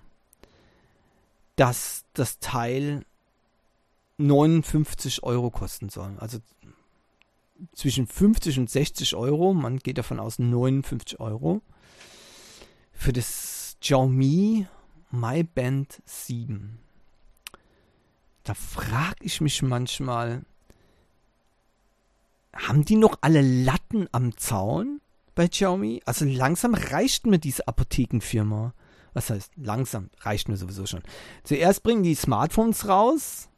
[1.56, 3.04] dass das Teil
[4.18, 6.16] 59 Euro kosten soll.
[6.20, 6.38] Also
[7.74, 11.62] zwischen 50 und 60 Euro, man geht davon aus 59 Euro,
[12.92, 14.68] für das Xiaomi
[15.10, 16.78] Mi Band 7.
[18.44, 20.44] Da frage ich mich manchmal,
[22.54, 25.02] haben die noch alle Latten am Zaun?
[25.36, 26.02] Bei Xiaomi.
[26.06, 28.74] Also langsam reicht mir diese Apothekenfirma.
[29.13, 30.10] Was heißt langsam?
[30.22, 31.04] Reicht mir sowieso schon.
[31.43, 33.50] Zuerst bringen die Smartphones raus,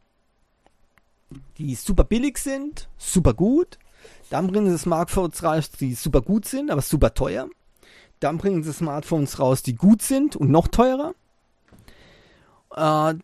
[1.58, 3.80] die super billig sind, super gut.
[4.30, 7.48] Dann bringen sie Smartphones raus, die super gut sind, aber super teuer.
[8.20, 11.14] Dann bringen sie Smartphones raus, die gut sind und noch teurer.
[12.76, 13.16] Äh,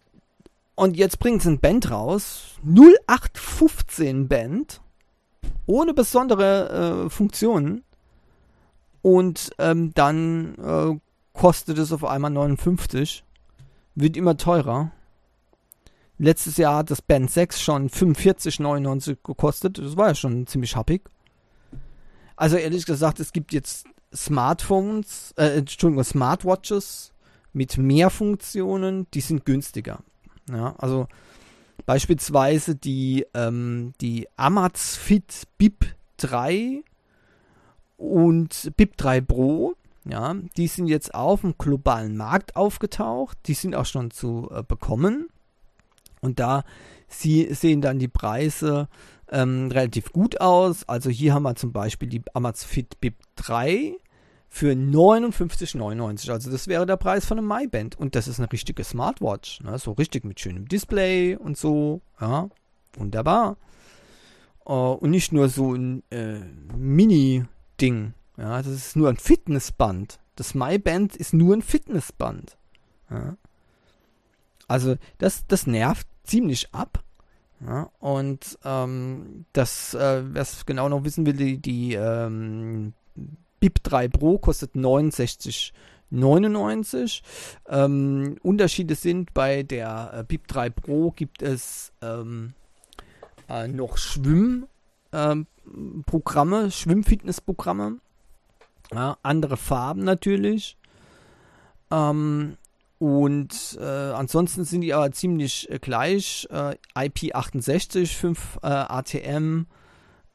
[0.75, 4.81] und jetzt bringen sie ein Band raus, 0815 Band,
[5.65, 7.83] ohne besondere äh, Funktionen
[9.01, 10.99] und ähm, dann äh,
[11.33, 13.23] kostet es auf einmal 59.
[13.95, 14.91] Wird immer teurer.
[16.17, 19.79] Letztes Jahr hat das Band 6 schon 45,99 gekostet.
[19.79, 21.09] Das war ja schon ziemlich happig.
[22.35, 27.13] Also ehrlich gesagt, es gibt jetzt Smartphones, äh, Entschuldigung, Smartwatches
[27.53, 29.99] mit mehr Funktionen, die sind günstiger.
[30.49, 31.07] Ja, also
[31.85, 35.85] beispielsweise die, ähm, die Amazfit BIP
[36.17, 36.83] 3
[38.01, 43.75] und BIP 3 Pro, ja, die sind jetzt auf dem globalen Markt aufgetaucht, die sind
[43.75, 45.27] auch schon zu äh, bekommen.
[46.21, 46.63] Und da
[47.07, 48.87] sie, sehen dann die Preise
[49.29, 50.87] ähm, relativ gut aus.
[50.89, 53.95] Also hier haben wir zum Beispiel die Amazfit BIP 3
[54.49, 56.31] für 59,99.
[56.31, 57.97] Also das wäre der Preis von einem MyBand.
[57.99, 59.61] Und das ist eine richtige Smartwatch.
[59.61, 59.77] Ne?
[59.77, 62.01] So richtig mit schönem Display und so.
[62.19, 62.49] Ja,
[62.93, 63.57] wunderbar.
[64.63, 66.39] Uh, und nicht nur so ein äh,
[67.81, 68.13] Mini-Ding.
[68.37, 70.19] Ja, das ist nur ein Fitnessband.
[70.35, 72.57] Das MyBand ist nur ein Fitnessband.
[73.09, 73.37] Ja.
[74.67, 77.03] Also das, das nervt ziemlich ab.
[77.65, 82.93] Ja, und ähm, das, äh, wer genau noch wissen will, die, die ähm,
[83.59, 87.21] BIP 3 Pro kostet 69,99.
[87.67, 92.55] Ähm, Unterschiede sind bei der äh, BIP 3 Pro gibt es ähm,
[93.47, 94.67] äh, noch Schwimmprogramme,
[95.13, 95.45] ähm,
[96.71, 97.97] Schwimmfitnessprogramme.
[98.93, 100.77] Ja, andere Farben natürlich.
[101.91, 102.57] Ähm,
[102.99, 106.47] und äh, ansonsten sind die aber ziemlich äh, gleich.
[106.51, 109.65] Äh, IP68, 5 äh, ATM,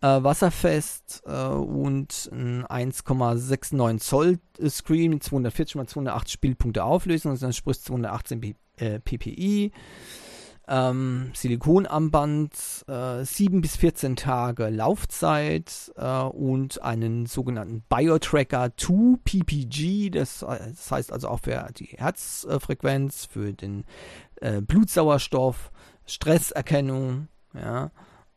[0.00, 7.42] äh, wasserfest äh, und ein 1,69 Zoll Screen mit 240 x 280 Spielpunkte Auflösung, das
[7.42, 9.72] entspricht 218 P PPI
[10.68, 20.10] ähm, Silikonarmband, äh, 7 bis 14 Tage Laufzeit äh, und einen sogenannten Biotracker 2 PPG,
[20.10, 23.84] das, das, heißt also auch für die Herzfrequenz, für den
[24.40, 25.70] äh, Blutsauerstoff,
[26.04, 27.90] Stresserkennung, ja,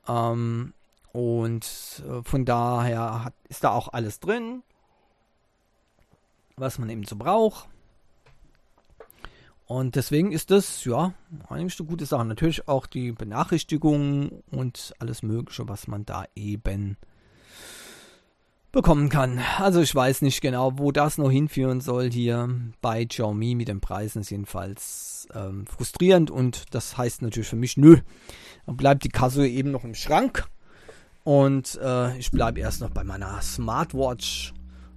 [0.08, 0.74] ähm,
[1.12, 4.62] und äh, von daher hat, ist da auch alles drin,
[6.56, 7.68] was man eben so braucht.
[9.70, 11.14] Und deswegen ist das, ja,
[11.48, 12.26] eigentlich eine gute Sache.
[12.26, 16.98] Natürlich auch die Benachrichtigungen und alles Mögliche, was man da eben
[18.72, 19.40] bekommen kann.
[19.60, 22.50] Also ich weiß nicht genau, wo das noch hinführen soll hier
[22.82, 24.22] bei Xiaomi mit den Preisen.
[24.22, 27.98] Ist jedenfalls ähm, frustrierend und das heißt natürlich für mich, nö,
[28.66, 30.48] dann bleibt die Kasse eben noch im Schrank.
[31.24, 34.52] Und äh, ich bleibe erst noch bei meiner Smartwatch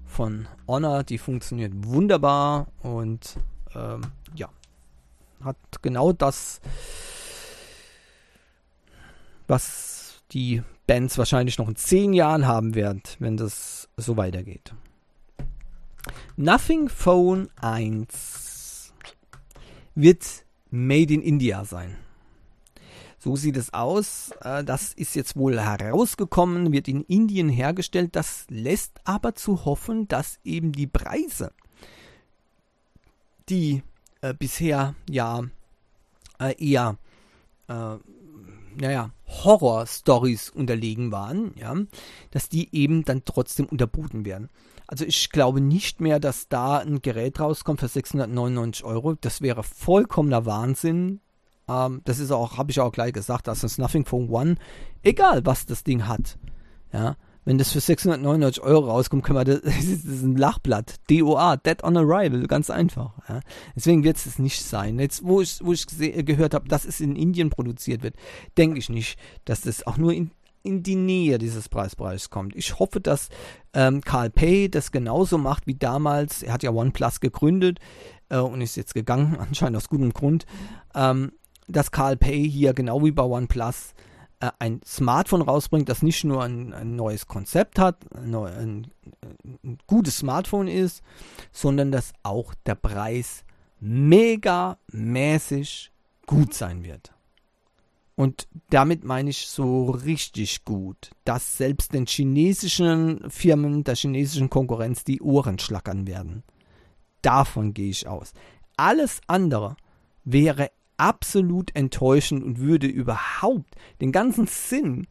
[0.07, 3.37] von Honor, die funktioniert wunderbar und
[3.75, 4.01] ähm,
[4.35, 4.49] ja,
[5.45, 6.61] hat genau das,
[9.47, 14.75] was die Bands wahrscheinlich noch in zehn Jahren haben werden, wenn das so weitergeht.
[16.37, 18.93] Nothing Phone 1
[19.95, 21.97] wird Made in India sein.
[23.19, 24.33] So sieht es aus.
[24.41, 28.17] Äh, das ist jetzt wohl herausgekommen, wird in Indien hergestellt.
[28.17, 31.53] Das lässt aber zu hoffen, dass eben die Preise,
[33.49, 33.85] die
[34.23, 35.43] äh, bisher ja
[36.41, 36.97] äh, eher
[37.69, 37.97] äh,
[38.81, 41.75] naja, Horror-Stories unterlegen waren, ja,
[42.31, 44.49] dass die eben dann trotzdem unterboten werden.
[44.87, 49.15] Also ich glaube nicht mehr, dass da ein Gerät rauskommt für 699 Euro.
[49.15, 51.21] Das wäre vollkommener Wahnsinn.
[51.69, 54.57] Ähm, das ist auch, habe ich auch gleich gesagt, das ist Nothing Phone One,
[55.03, 56.39] egal was das Ding hat.
[56.93, 60.97] Ja, wenn das für 699 Euro rauskommt, können wir das, das ist ein Lachblatt.
[61.11, 63.13] DOA, Dead on Arrival, ganz einfach.
[63.29, 63.41] Ja.
[63.75, 64.99] Deswegen wird es nicht sein.
[64.99, 68.15] Jetzt, wo ich, wo ich gehört habe, dass es in Indien produziert wird,
[68.57, 70.31] denke ich nicht, dass das auch nur in,
[70.63, 72.55] in die Nähe dieses Preisbereichs kommt.
[72.55, 73.29] Ich hoffe, dass
[73.75, 76.43] ähm, Carl Pay das genauso macht wie damals.
[76.43, 77.81] Er hat ja OnePlus gegründet
[78.29, 80.47] äh, und ist jetzt gegangen, anscheinend aus gutem Grund.
[80.95, 81.33] Ähm,
[81.69, 83.95] dass Carl Pay hier genau wie bei OnePlus
[84.43, 88.89] äh, ein Smartphone rausbringt, das nicht nur ein, ein neues Konzept hat, ein, ein,
[89.63, 91.03] ein, gutes Smartphone ist,
[91.53, 93.45] sondern dass auch der Preis
[93.79, 95.93] mega mäßig
[96.27, 97.13] gut sein wird.
[98.17, 105.05] Und damit meine ich so richtig gut, dass selbst den chinesischen Firmen, der chinesischen Konkurrenz
[105.05, 106.43] die Ohren schlackern werden.
[107.23, 108.33] Davon gehe ich aus.
[108.77, 109.77] Alles andere
[110.25, 110.71] wäre
[111.03, 115.09] absolut enttäuschend und würde überhaupt den ganzen Sinn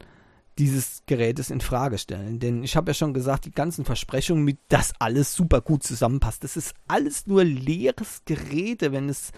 [0.58, 2.39] dieses Gerätes in Frage stellen.
[2.39, 6.45] Denn ich habe ja schon gesagt, die ganzen Versprechungen, mit das alles super gut zusammenpasst,
[6.45, 9.32] das ist alles nur leeres Geräte, wenn es,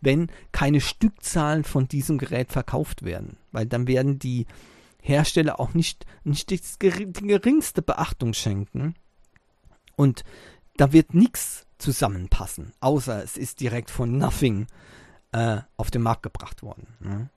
[0.00, 3.36] wenn keine Stückzahlen von diesem Gerät verkauft werden.
[3.50, 4.46] Weil dann werden die
[5.02, 8.94] Hersteller auch nicht, nicht die geringste Beachtung schenken.
[9.96, 10.22] Und
[10.76, 14.66] da wird nichts zusammenpassen, außer es ist direkt von Nothing
[15.36, 16.86] äh, auf den Markt gebracht worden.
[17.00, 17.28] Ne?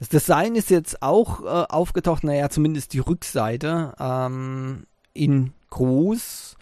[0.00, 3.94] Das Design ist jetzt auch äh, aufgetaucht, naja, zumindest die Rückseite.
[3.98, 6.56] Ähm, in groß.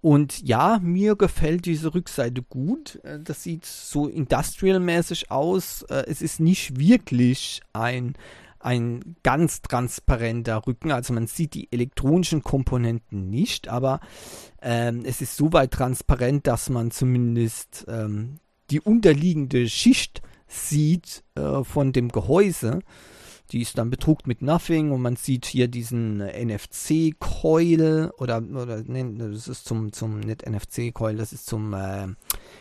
[0.00, 3.00] Und ja, mir gefällt diese Rückseite gut.
[3.04, 5.82] Äh, das sieht so industrial-mäßig aus.
[5.88, 8.14] Äh, es ist nicht wirklich ein,
[8.60, 10.92] ein ganz transparenter Rücken.
[10.92, 14.00] Also man sieht die elektronischen Komponenten nicht, aber
[14.60, 21.64] ähm, es ist so weit transparent, dass man zumindest ähm, die unterliegende Schicht sieht äh,
[21.64, 22.80] von dem Gehäuse.
[23.52, 29.04] Die ist dann bedruckt mit Nothing und man sieht hier diesen NFC-Coil oder, oder nee,
[29.18, 32.08] das ist zum, zum nicht NFC-Coil, das ist zum äh,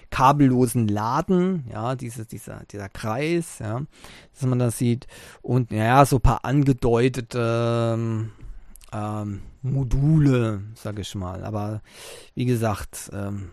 [0.09, 3.81] kabellosen Laden, ja, diese, dieser, dieser Kreis, ja,
[4.33, 5.07] dass man das sieht.
[5.41, 8.31] Und ja, so ein paar angedeutete ähm,
[8.91, 11.43] ähm, Module, sag ich mal.
[11.43, 11.81] Aber
[12.35, 13.49] wie gesagt, ähm,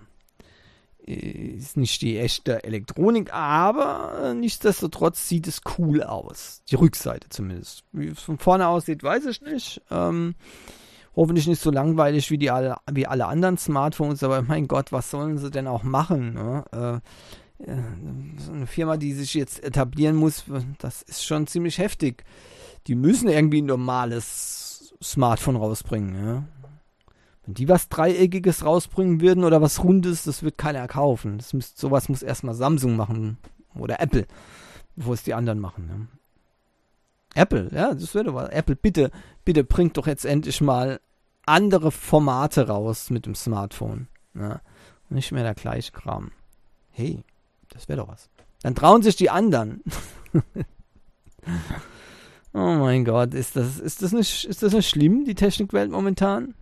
[1.06, 6.62] ist nicht die echte Elektronik, aber nichtsdestotrotz sieht es cool aus.
[6.70, 7.84] Die Rückseite zumindest.
[7.92, 9.82] Wie es von vorne aussieht, weiß ich nicht.
[9.90, 10.34] Ähm,
[11.16, 15.10] hoffentlich nicht so langweilig wie, die alle, wie alle anderen Smartphones, aber mein Gott, was
[15.10, 16.34] sollen sie denn auch machen?
[16.34, 16.64] Ne?
[16.72, 17.82] Äh, äh,
[18.38, 20.44] so eine Firma, die sich jetzt etablieren muss,
[20.78, 22.24] das ist schon ziemlich heftig.
[22.86, 26.26] Die müssen irgendwie ein normales Smartphone rausbringen.
[26.26, 26.44] Ja?
[27.50, 31.36] Wenn die was Dreieckiges rausbringen würden oder was Rundes, das wird keiner kaufen.
[31.38, 33.38] Das müsst, sowas muss erstmal Samsung machen
[33.74, 34.28] oder Apple,
[34.94, 35.86] bevor es die anderen machen.
[35.88, 36.06] Ne?
[37.34, 38.50] Apple, ja, das wäre doch was.
[38.50, 39.10] Apple, bitte,
[39.44, 41.00] bitte bringt doch jetzt endlich mal
[41.44, 44.06] andere Formate raus mit dem Smartphone.
[44.32, 44.60] Ne?
[45.08, 46.30] Nicht mehr der gleiche Kram.
[46.90, 47.24] Hey,
[47.70, 48.30] das wäre doch was.
[48.62, 49.82] Dann trauen sich die anderen.
[52.54, 56.54] oh mein Gott, ist das, ist das nicht, ist das nicht schlimm, die Technikwelt momentan?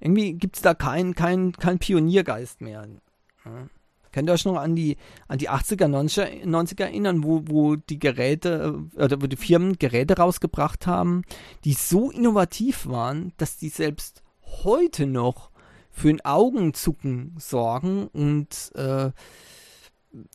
[0.00, 2.86] Irgendwie gibt es da keinen kein, kein Pioniergeist mehr.
[4.12, 7.98] Könnt ihr euch noch an die, an die 80er, 90er, 90er erinnern, wo, wo die
[7.98, 11.22] Geräte, äh, oder wo die Firmen Geräte rausgebracht haben,
[11.64, 14.22] die so innovativ waren, dass die selbst
[14.64, 15.50] heute noch
[15.90, 19.10] für ein Augenzucken sorgen und äh,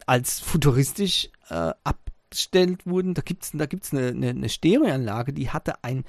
[0.06, 3.13] als futuristisch äh, abgestellt wurden.
[3.13, 6.04] Da gibt es da gibt's eine, eine, eine Stereoanlage, die hatte ein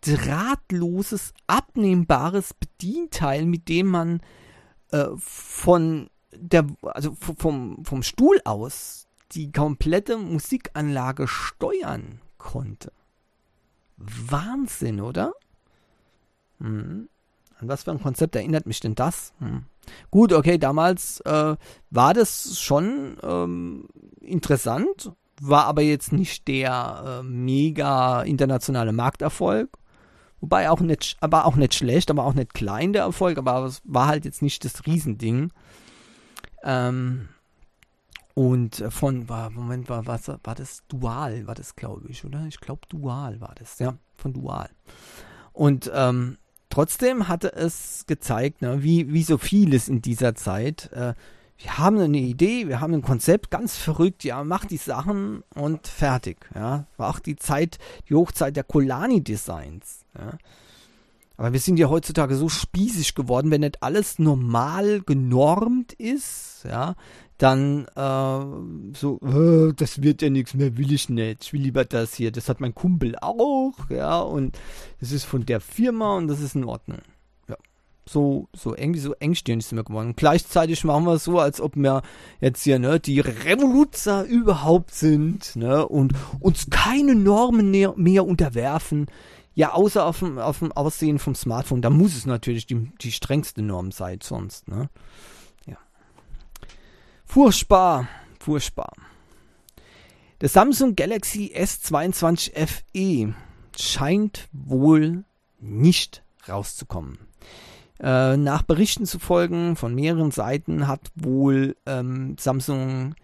[0.00, 4.20] drahtloses, abnehmbares Bedienteil, mit dem man
[4.92, 12.92] äh, von der, also vom, vom Stuhl aus die komplette Musikanlage steuern konnte.
[13.96, 15.34] Wahnsinn, oder?
[16.58, 17.08] Hm.
[17.58, 19.34] An was für ein Konzept erinnert mich denn das?
[19.38, 19.64] Hm.
[20.10, 21.56] Gut, okay, damals äh,
[21.90, 23.88] war das schon ähm,
[24.20, 29.70] interessant, war aber jetzt nicht der äh, mega internationale Markterfolg.
[30.40, 33.82] Wobei auch nicht, aber auch nicht schlecht, aber auch nicht klein der Erfolg, aber es
[33.84, 35.52] war halt jetzt nicht das Riesending.
[36.62, 37.28] Ähm,
[38.34, 42.46] und von, war, Moment, war, war, war das Dual, war das, glaube ich, oder?
[42.46, 44.70] Ich glaube, Dual war das, ja, von Dual.
[45.52, 46.38] Und ähm,
[46.70, 51.14] trotzdem hatte es gezeigt, ne, wie, wie so vieles in dieser Zeit, äh,
[51.62, 55.86] wir haben eine Idee, wir haben ein Konzept, ganz verrückt, ja, mach die Sachen und
[55.86, 56.38] fertig.
[56.54, 56.86] Ja.
[56.96, 60.06] War auch die Zeit, die Hochzeit der Kolani-Designs.
[60.18, 60.38] Ja.
[61.36, 66.94] Aber wir sind ja heutzutage so spießig geworden, wenn nicht alles normal genormt ist, ja,
[67.38, 71.44] dann äh, so, äh, das wird ja nichts mehr, will ich nicht.
[71.44, 72.30] Ich will lieber das hier.
[72.32, 74.58] Das hat mein Kumpel auch, ja, und
[75.00, 77.00] das ist von der Firma und das ist in Ordnung
[78.10, 80.08] so, so irgendwie so engstirnig sind wir geworden.
[80.08, 82.02] Und gleichzeitig machen wir es so, als ob wir
[82.40, 89.06] jetzt hier, ne, die Revoluzer überhaupt sind, ne, und uns keine Normen mehr, unterwerfen.
[89.54, 91.82] Ja, außer auf dem, auf dem Aussehen vom Smartphone.
[91.82, 94.88] Da muss es natürlich die, die strengste Norm sein, sonst, ne.
[95.66, 95.76] Ja.
[97.24, 98.08] Furchtbar,
[98.38, 98.92] furchtbar.
[100.40, 103.34] Der Samsung Galaxy S22 FE
[103.78, 105.24] scheint wohl
[105.60, 107.29] nicht rauszukommen.
[108.02, 113.14] Äh, nach Berichten zu folgen von mehreren Seiten hat wohl ähm, Samsung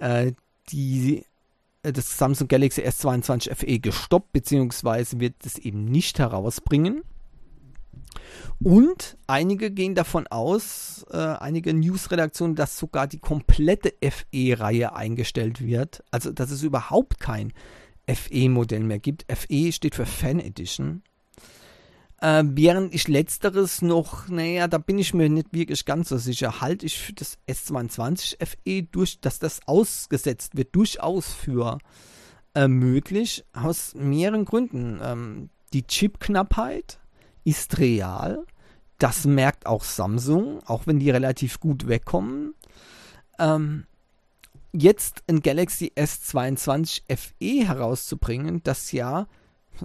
[0.00, 0.32] äh,
[0.70, 1.24] die,
[1.82, 7.02] äh, das Samsung Galaxy S22 FE gestoppt, beziehungsweise wird es eben nicht herausbringen.
[8.62, 16.04] Und einige gehen davon aus, äh, einige News-Redaktionen, dass sogar die komplette FE-Reihe eingestellt wird.
[16.10, 17.52] Also, dass es überhaupt kein
[18.06, 19.26] FE-Modell mehr gibt.
[19.30, 21.02] FE steht für Fan Edition.
[22.22, 26.60] Äh, während ich letzteres noch, naja, da bin ich mir nicht wirklich ganz so sicher,
[26.60, 31.78] halte ich für das S22 FE durch, dass das ausgesetzt wird, durchaus für
[32.54, 35.00] äh, möglich, aus mehreren Gründen.
[35.02, 37.00] Ähm, die Chipknappheit
[37.42, 38.46] ist real.
[38.98, 42.54] Das merkt auch Samsung, auch wenn die relativ gut wegkommen.
[43.40, 43.86] Ähm,
[44.72, 49.26] jetzt ein Galaxy S22 FE herauszubringen, das ja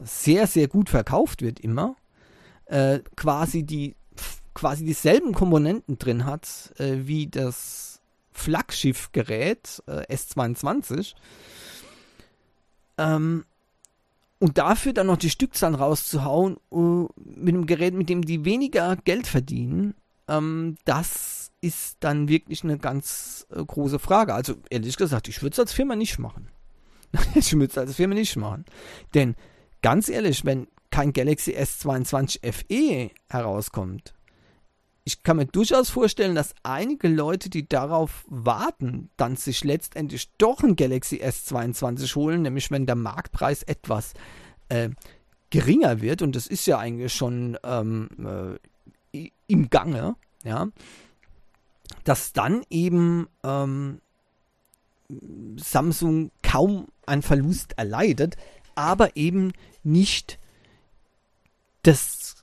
[0.04, 1.96] sehr, sehr gut verkauft wird immer,
[2.68, 3.96] äh, quasi die
[4.54, 8.02] quasi dieselben Komponenten drin hat äh, wie das
[8.32, 11.14] Flaggschiffgerät äh, S22.
[12.98, 13.46] Ähm,
[14.40, 18.96] und dafür dann noch die Stückzahlen rauszuhauen uh, mit einem Gerät, mit dem die weniger
[18.98, 19.96] Geld verdienen,
[20.28, 24.34] ähm, das ist dann wirklich eine ganz äh, große Frage.
[24.34, 26.50] Also ehrlich gesagt, ich würde es als Firma nicht machen.
[27.36, 28.66] ich würde es als Firma nicht machen.
[29.14, 29.36] Denn
[29.82, 34.14] ganz ehrlich, wenn kein Galaxy S22 FE herauskommt,
[35.08, 40.62] ich kann mir durchaus vorstellen, dass einige Leute, die darauf warten, dann sich letztendlich doch
[40.64, 44.16] ein Galaxy S22 holen, nämlich wenn der Marktpreis etwas
[44.68, 44.90] äh,
[45.50, 48.60] geringer wird, und das ist ja eigentlich schon ähm,
[49.14, 50.68] äh, im Gange, ja,
[52.04, 54.02] dass dann eben ähm,
[55.56, 58.36] Samsung kaum einen Verlust erleidet,
[58.76, 60.38] aber eben nicht
[61.88, 62.36] das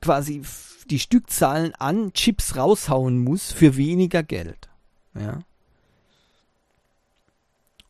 [0.00, 0.42] quasi
[0.90, 4.68] die Stückzahlen an Chips raushauen muss für weniger Geld.
[5.14, 5.40] Ja.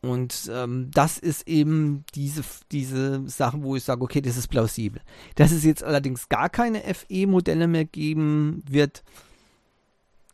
[0.01, 2.41] Und ähm, das ist eben diese,
[2.71, 5.01] diese Sache, wo ich sage, okay, das ist plausibel.
[5.35, 9.03] Dass es jetzt allerdings gar keine FE-Modelle mehr geben wird,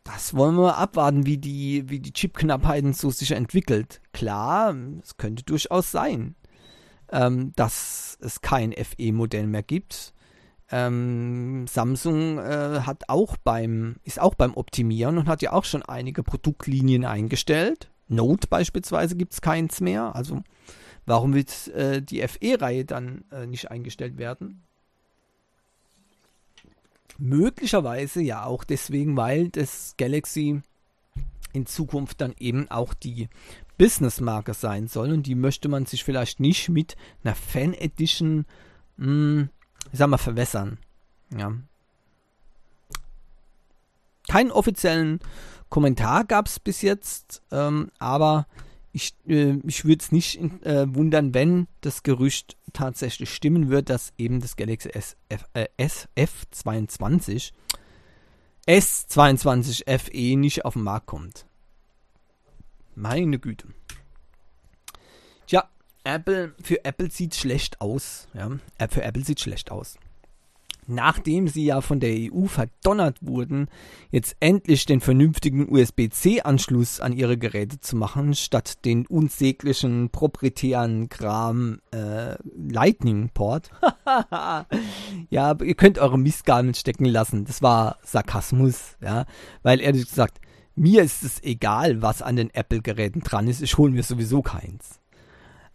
[0.04, 4.00] das wollen wir abwarten, wie die, wie die Chipknappheiten so sich entwickelt.
[4.12, 6.36] Klar, es könnte durchaus sein,
[7.12, 10.12] ähm, dass es kein FE-Modell mehr gibt.
[10.70, 15.82] Ähm, Samsung äh, hat auch beim, ist auch beim Optimieren und hat ja auch schon
[15.82, 17.88] einige Produktlinien eingestellt.
[18.08, 20.16] Note beispielsweise gibt es keins mehr.
[20.16, 20.42] Also
[21.04, 24.62] warum wird äh, die FE-Reihe dann äh, nicht eingestellt werden?
[27.18, 30.60] Möglicherweise ja auch deswegen, weil das Galaxy
[31.52, 33.28] in Zukunft dann eben auch die
[33.78, 38.46] Business-Marke sein soll und die möchte man sich vielleicht nicht mit einer Fan-Edition
[38.98, 39.50] hm,
[39.92, 40.78] ich sag mal, verwässern.
[41.36, 41.52] Ja.
[44.28, 45.20] Keinen offiziellen
[45.68, 48.46] Kommentar gab es bis jetzt, ähm, aber
[48.92, 54.12] ich, äh, ich würde es nicht äh, wundern, wenn das Gerücht tatsächlich stimmen wird, dass
[54.18, 57.52] eben das Galaxy SF, äh, SF22
[58.66, 61.45] S22 FE nicht auf den Markt kommt.
[62.96, 63.68] Meine Güte.
[65.46, 65.68] Tja,
[66.02, 68.26] Apple, für Apple sieht schlecht aus.
[68.32, 68.50] Ja?
[68.78, 69.98] Äh, für Apple sieht schlecht aus.
[70.88, 73.68] Nachdem sie ja von der EU verdonnert wurden,
[74.10, 81.80] jetzt endlich den vernünftigen USB-C-Anschluss an ihre Geräte zu machen, statt den unsäglichen proprietären Kram
[81.90, 83.70] äh, Lightning-Port.
[85.28, 87.44] ja, ihr könnt eure Mistgabeln stecken lassen.
[87.44, 89.26] Das war Sarkasmus, ja.
[89.62, 90.38] Weil ehrlich gesagt,
[90.76, 93.62] mir ist es egal, was an den Apple-Geräten dran ist.
[93.62, 95.00] Ich hole mir sowieso keins.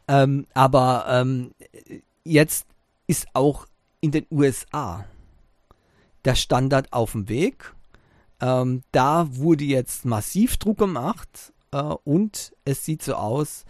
[0.08, 1.52] Ähm, aber ähm,
[2.24, 2.68] jetzt
[3.08, 3.66] ist auch
[4.00, 5.06] in den USA
[6.24, 7.74] der Standard auf dem Weg.
[8.40, 13.66] Ähm, da wurde jetzt massiv Druck gemacht äh, und es sieht so aus,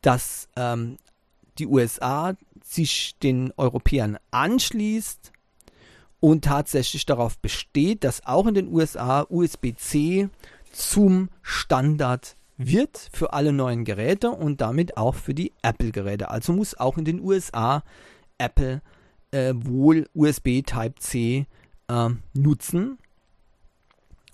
[0.00, 0.98] dass ähm,
[1.58, 2.34] die USA
[2.64, 5.32] sich den Europäern anschließt
[6.20, 10.28] und tatsächlich darauf besteht, dass auch in den USA USB-C
[10.74, 16.30] zum Standard wird für alle neuen Geräte und damit auch für die Apple-Geräte.
[16.30, 17.82] Also muss auch in den USA
[18.38, 18.82] Apple
[19.30, 21.46] äh, wohl USB Type-C
[21.88, 22.98] äh, nutzen.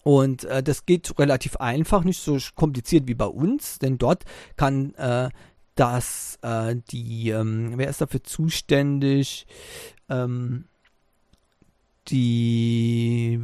[0.02, 4.24] Und äh, das geht relativ einfach, nicht so kompliziert wie bei uns, denn dort
[4.56, 5.30] kann äh,
[5.74, 9.46] das äh, die, ähm, wer ist dafür zuständig?
[10.08, 10.64] Ähm,
[12.08, 13.40] die,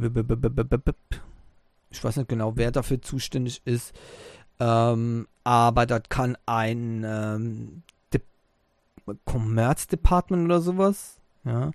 [1.89, 3.93] ich weiß nicht genau, wer dafür zuständig ist.
[4.59, 7.83] Ähm, aber das kann ein ähm,
[8.13, 8.21] De
[9.25, 11.71] Commerce Department oder sowas, ja,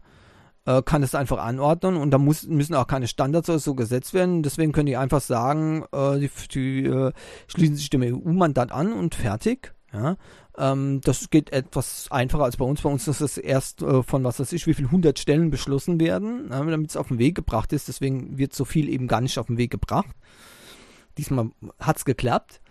[0.66, 4.14] äh, kann es einfach anordnen und da muss, müssen auch keine Standards oder so gesetzt
[4.14, 4.42] werden.
[4.42, 7.12] Deswegen können die einfach sagen, äh, die, die äh,
[7.46, 9.74] schließen sich dem EU-Mandat an und fertig.
[9.93, 10.16] Ja,
[10.57, 12.80] ähm, das geht etwas einfacher als bei uns.
[12.80, 16.01] Bei uns ist es erst äh, von was weiß ich, wie viel hundert Stellen beschlossen
[16.01, 17.88] werden, äh, damit es auf den Weg gebracht ist.
[17.88, 20.16] Deswegen wird so viel eben gar nicht auf den Weg gebracht.
[21.18, 22.62] Diesmal hat es geklappt.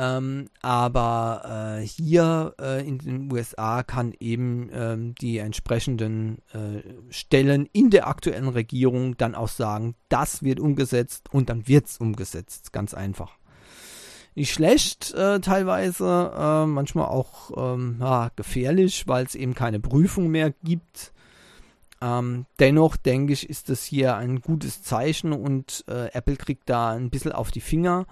[0.00, 7.68] Ähm, aber äh, hier äh, in den USA kann eben ähm, die entsprechenden äh, Stellen
[7.74, 12.72] in der aktuellen Regierung dann auch sagen, das wird umgesetzt und dann wird es umgesetzt.
[12.72, 13.36] Ganz einfach.
[14.34, 20.28] Nicht schlecht äh, teilweise, äh, manchmal auch ähm, ja, gefährlich, weil es eben keine Prüfung
[20.28, 21.12] mehr gibt.
[22.00, 26.90] Ähm, dennoch denke ich, ist das hier ein gutes Zeichen und äh, Apple kriegt da
[26.90, 28.06] ein bisschen auf die Finger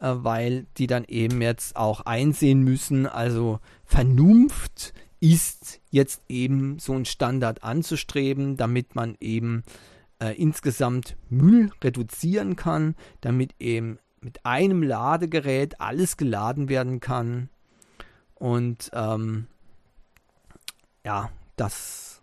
[0.00, 6.92] äh, weil die dann eben jetzt auch einsehen müssen, also Vernunft ist jetzt eben so
[6.92, 9.64] ein Standard anzustreben, damit man eben
[10.20, 17.48] äh, insgesamt Müll reduzieren kann, damit eben mit einem Ladegerät alles geladen werden kann.
[18.34, 19.46] Und ähm,
[21.04, 22.22] ja, das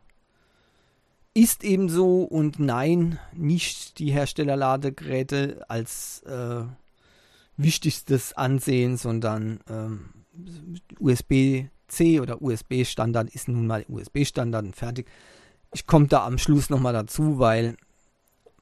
[1.34, 6.64] ist eben so und nein, nicht die Herstellerladegeräte als äh,
[7.58, 10.10] wichtigstes ansehen, sondern ähm,
[11.00, 15.08] USB-C oder USB-Standard ist nun mal USB-Standard und fertig.
[15.74, 17.76] Ich komme da am Schluss nochmal dazu, weil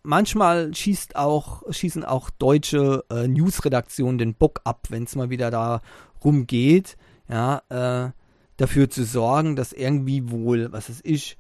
[0.04, 5.50] manchmal schießt auch, schießen auch deutsche äh, Newsredaktionen den Bock ab, wenn es mal wieder
[5.50, 6.98] darum geht,
[7.28, 8.12] ja, äh,
[8.58, 11.38] dafür zu sorgen, dass irgendwie wohl, was es ist,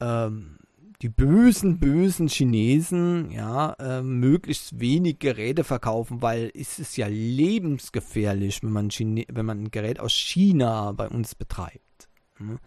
[0.00, 0.58] ähm,
[1.02, 8.62] die bösen, bösen Chinesen ja äh, möglichst wenig Geräte verkaufen, weil es ist ja lebensgefährlich,
[8.62, 12.08] wenn man, Chine wenn man ein Gerät aus China bei uns betreibt.
[12.36, 12.60] Hm?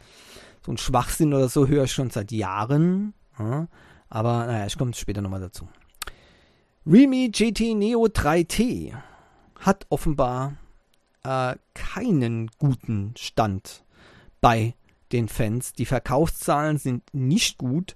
[0.66, 3.14] So ein Schwachsinn oder so höre ich schon seit Jahren.
[3.36, 3.70] Hm?
[4.10, 5.68] Aber naja, ich komme später nochmal dazu.
[6.86, 8.94] Realme GT Neo 3T
[9.60, 10.54] hat offenbar
[11.24, 13.84] äh, keinen guten Stand
[14.42, 14.76] bei
[15.12, 15.74] den Fans.
[15.74, 17.96] Die Verkaufszahlen sind nicht gut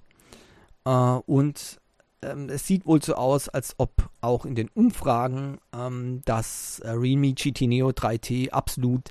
[0.84, 1.80] äh, und
[2.22, 6.90] ähm, es sieht wohl so aus, als ob auch in den Umfragen ähm, das äh,
[6.90, 9.08] Realme GT Neo 3T absolut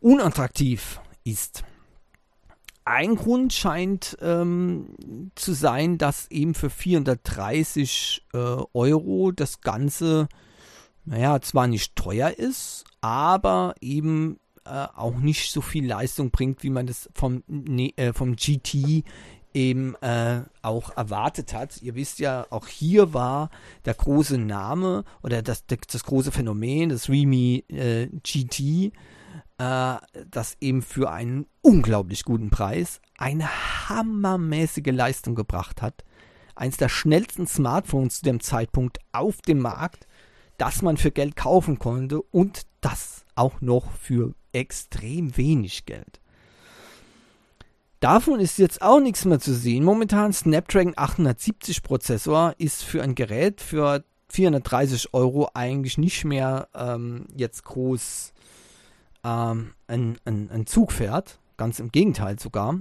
[0.00, 1.64] unattraktiv ist.
[2.88, 4.86] Ein Grund scheint ähm,
[5.34, 8.38] zu sein, dass eben für 430 äh,
[8.72, 10.26] Euro das Ganze,
[11.04, 16.70] naja, zwar nicht teuer ist, aber eben äh, auch nicht so viel Leistung bringt, wie
[16.70, 19.04] man das vom, ne, äh, vom GT
[19.52, 21.82] eben äh, auch erwartet hat.
[21.82, 23.50] Ihr wisst ja, auch hier war
[23.84, 28.94] der große Name oder das, das große Phänomen, das Realme äh, GT,
[29.58, 29.96] äh,
[30.30, 33.48] das eben für einen unglaublich guten Preis eine
[33.88, 36.04] hammermäßige Leistung gebracht hat.
[36.54, 40.06] Eins der schnellsten Smartphones zu dem Zeitpunkt auf dem Markt,
[40.56, 46.20] das man für Geld kaufen konnte und das auch noch für extrem wenig Geld.
[48.00, 49.82] Davon ist jetzt auch nichts mehr zu sehen.
[49.82, 57.26] Momentan Snapdragon 870 Prozessor ist für ein Gerät für 430 Euro eigentlich nicht mehr ähm,
[57.34, 58.32] jetzt groß
[59.24, 62.78] ähm, ein, ein, ein Zugpferd, ganz im Gegenteil sogar.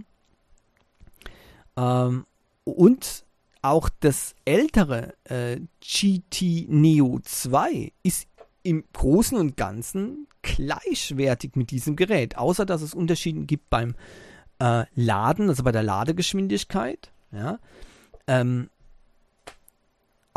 [1.76, 2.26] Ähm,
[2.64, 3.26] und
[3.62, 8.28] auch das ältere äh, GT Neo 2 ist
[8.64, 13.96] im Großen und Ganzen gleichwertig mit diesem Gerät, außer dass es Unterschiede gibt beim
[14.60, 17.12] äh, Laden, also bei der Ladegeschwindigkeit.
[17.32, 17.60] Ja.
[18.28, 18.70] Ähm,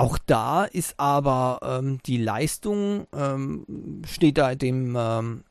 [0.01, 5.45] auch da ist aber ähm, die Leistung, ähm, steht da dem ähm,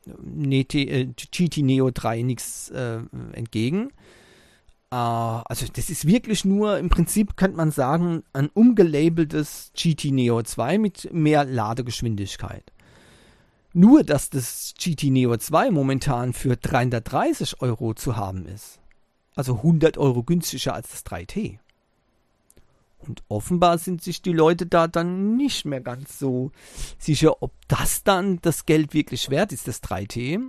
[0.72, 2.98] äh, GT Neo 3 nichts äh,
[3.32, 3.90] entgegen.
[4.90, 10.42] Äh, also das ist wirklich nur, im Prinzip könnte man sagen, ein umgelabeltes GT Neo
[10.42, 12.72] 2 mit mehr Ladegeschwindigkeit.
[13.72, 18.80] Nur, dass das GT Neo 2 momentan für 330 Euro zu haben ist.
[19.36, 21.58] Also 100 Euro günstiger als das 3T.
[23.00, 26.52] Und offenbar sind sich die Leute da dann nicht mehr ganz so
[26.98, 30.40] sicher, ob das dann das Geld wirklich wert ist, das 3T.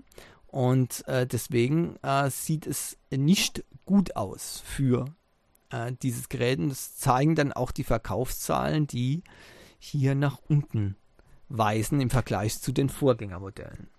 [0.48, 5.06] Und äh, deswegen äh, sieht es nicht gut aus für
[5.70, 6.60] äh, dieses Gerät.
[6.60, 9.24] Und das zeigen dann auch die Verkaufszahlen, die
[9.80, 10.98] hier nach unten
[11.48, 13.90] weisen im Vergleich zu den Vorgängermodellen.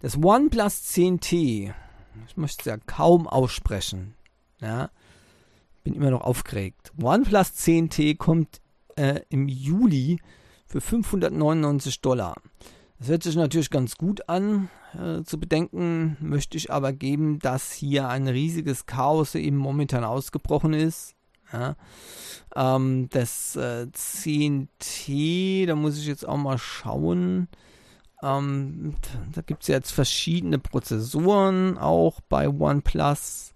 [0.00, 1.74] Das OnePlus 10T,
[2.28, 4.14] ich möchte es ja kaum aussprechen.
[4.60, 4.90] Ja,
[5.86, 6.92] bin immer noch aufgeregt.
[7.00, 8.60] OnePlus 10T kommt
[8.96, 10.18] äh, im Juli
[10.66, 12.34] für 599 Dollar.
[12.98, 14.68] Das hört sich natürlich ganz gut an.
[14.98, 20.72] Äh, zu bedenken möchte ich aber geben, dass hier ein riesiges Chaos eben momentan ausgebrochen
[20.72, 21.14] ist.
[21.52, 21.76] Ja.
[22.56, 27.46] Ähm, das äh, 10T, da muss ich jetzt auch mal schauen.
[28.24, 28.96] Ähm,
[29.32, 33.52] da gibt es jetzt verschiedene Prozessoren auch bei OnePlus.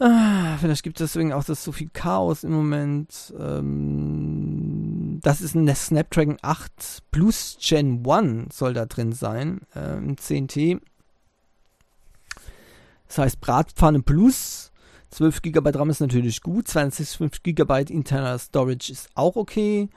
[0.00, 3.32] Ah, vielleicht gibt es deswegen auch das so viel Chaos im Moment.
[3.38, 10.16] Ähm, das ist ein Snapdragon 8 Plus Gen 1 soll da drin sein, äh, im
[10.16, 10.80] 10T.
[13.06, 14.72] Das heißt Bratpfanne Plus.
[15.10, 16.66] 12 GB RAM ist natürlich gut.
[16.66, 19.88] 265 GB interner Storage ist auch okay.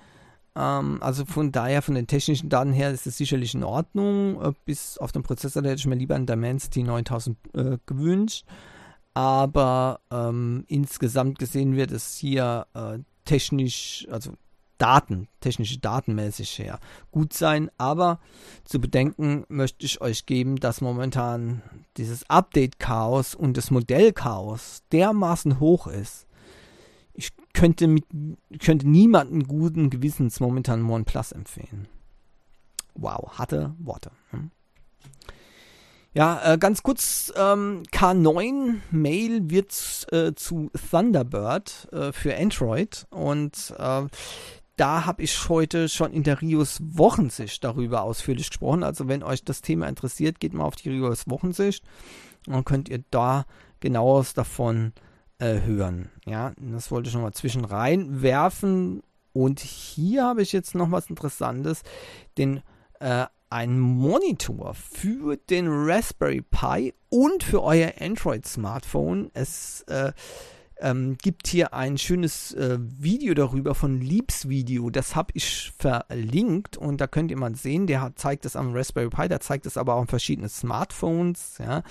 [0.56, 4.39] Ähm, also von daher, von den technischen Daten her ist es sicherlich in Ordnung.
[4.43, 8.45] Äh, bis auf den Prozessor hätte ich mir lieber einen Dimensity 9000 äh, gewünscht
[9.18, 14.34] aber ähm, insgesamt gesehen wird es hier äh, technisch, also
[14.78, 18.20] Daten, technische Datenmäßig her gut sein, aber
[18.63, 21.63] zu bedenken möchte ich euch geben, dass momentan
[21.97, 26.28] dieses Update-Chaos und das Modell-Chaos dermaßen hoch ist.
[27.15, 28.05] Ich könnte, mit,
[28.59, 31.88] könnte niemanden guten Gewissens momentan OnePlus empfehlen.
[32.93, 34.11] Wow, harte Worte.
[34.30, 34.51] Hm?
[36.18, 43.76] Ja, äh, ganz kurz, ähm, K9 Mail wird äh, zu Thunderbird äh, für Android und
[43.78, 44.07] äh,
[44.78, 48.82] da habe ich heute schon in der Rios Wochensicht darüber ausführlich gesprochen.
[48.82, 51.84] Also wenn euch das Thema interessiert, geht mal auf die Rios Wochensicht
[52.47, 53.45] und könnt ihr da
[53.80, 54.93] genaueres davon
[55.38, 56.09] äh, hören.
[56.26, 59.03] Ja, das wollte ich noch mal zwischen reinwerfen.
[59.34, 61.84] Und hier habe ich jetzt noch was Interessantes,
[62.39, 62.63] den
[62.99, 69.32] äh, ein Monitor für den Raspberry Pi und für euer Android-Smartphone.
[69.34, 70.12] Es äh,
[70.80, 74.89] ähm, gibt hier ein schönes äh, Video darüber von Liebs Video.
[74.89, 77.88] Das habe ich verlinkt und da könnt ihr mal sehen.
[77.88, 81.58] Der hat, zeigt es am Raspberry Pi, der zeigt es aber auch an verschiedenen Smartphones.
[81.60, 81.84] Ja.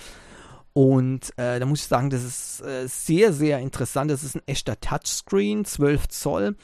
[0.73, 4.11] Und äh, da muss ich sagen, das ist äh, sehr, sehr interessant.
[4.11, 6.55] Das ist ein echter Touchscreen, 12 Zoll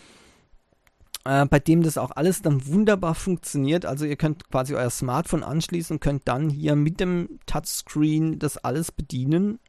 [1.25, 3.85] äh, bei dem das auch alles dann wunderbar funktioniert.
[3.85, 8.57] Also ihr könnt quasi euer Smartphone anschließen und könnt dann hier mit dem Touchscreen das
[8.57, 9.59] alles bedienen.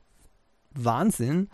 [0.74, 1.48] Wahnsinn.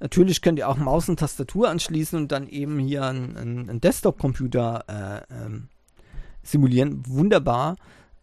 [0.00, 4.84] Natürlich könnt ihr auch Maus und Tastatur anschließen und dann eben hier einen, einen Desktop-Computer
[5.28, 5.68] äh, ähm,
[6.42, 7.02] simulieren.
[7.06, 7.76] Wunderbar.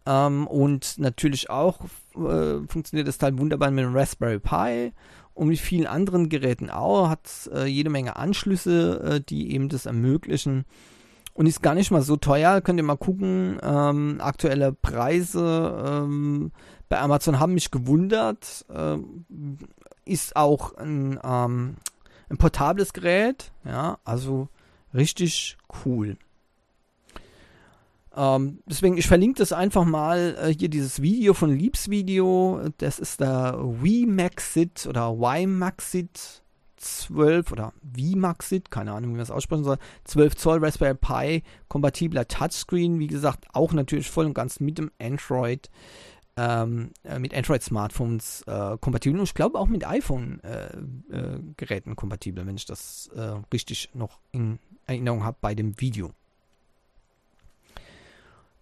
[0.06, 1.80] Ähm, und natürlich auch
[2.14, 4.92] äh, funktioniert das Teil wunderbar mit dem Raspberry Pi
[5.34, 7.10] und mit vielen anderen Geräten auch.
[7.10, 10.64] Hat äh, jede Menge Anschlüsse, äh, die eben das ermöglichen
[11.36, 12.60] und ist gar nicht mal so teuer.
[12.62, 13.58] Könnt ihr mal gucken.
[13.62, 16.50] Ähm, aktuelle Preise ähm,
[16.88, 18.64] bei Amazon haben mich gewundert.
[18.74, 19.26] Ähm,
[20.06, 21.76] ist auch ein, ähm,
[22.30, 23.52] ein portables Gerät.
[23.64, 24.48] Ja, also
[24.94, 26.16] richtig cool.
[28.16, 32.62] Ähm, deswegen, ich verlinke das einfach mal äh, hier dieses Video von Liebs Video.
[32.78, 36.42] Das ist der WiMaxit oder WiMaxit
[36.76, 42.28] 12 oder VMAXit, keine Ahnung, wie man das aussprechen soll, 12 Zoll Raspberry Pi, kompatibler
[42.28, 45.70] Touchscreen, wie gesagt, auch natürlich voll und ganz mit dem Android,
[46.36, 52.46] ähm, äh, mit Android-Smartphones äh, kompatibel und ich glaube auch mit iPhone-Geräten äh, äh kompatibel,
[52.46, 56.12] wenn ich das äh, richtig noch in Erinnerung habe bei dem Video.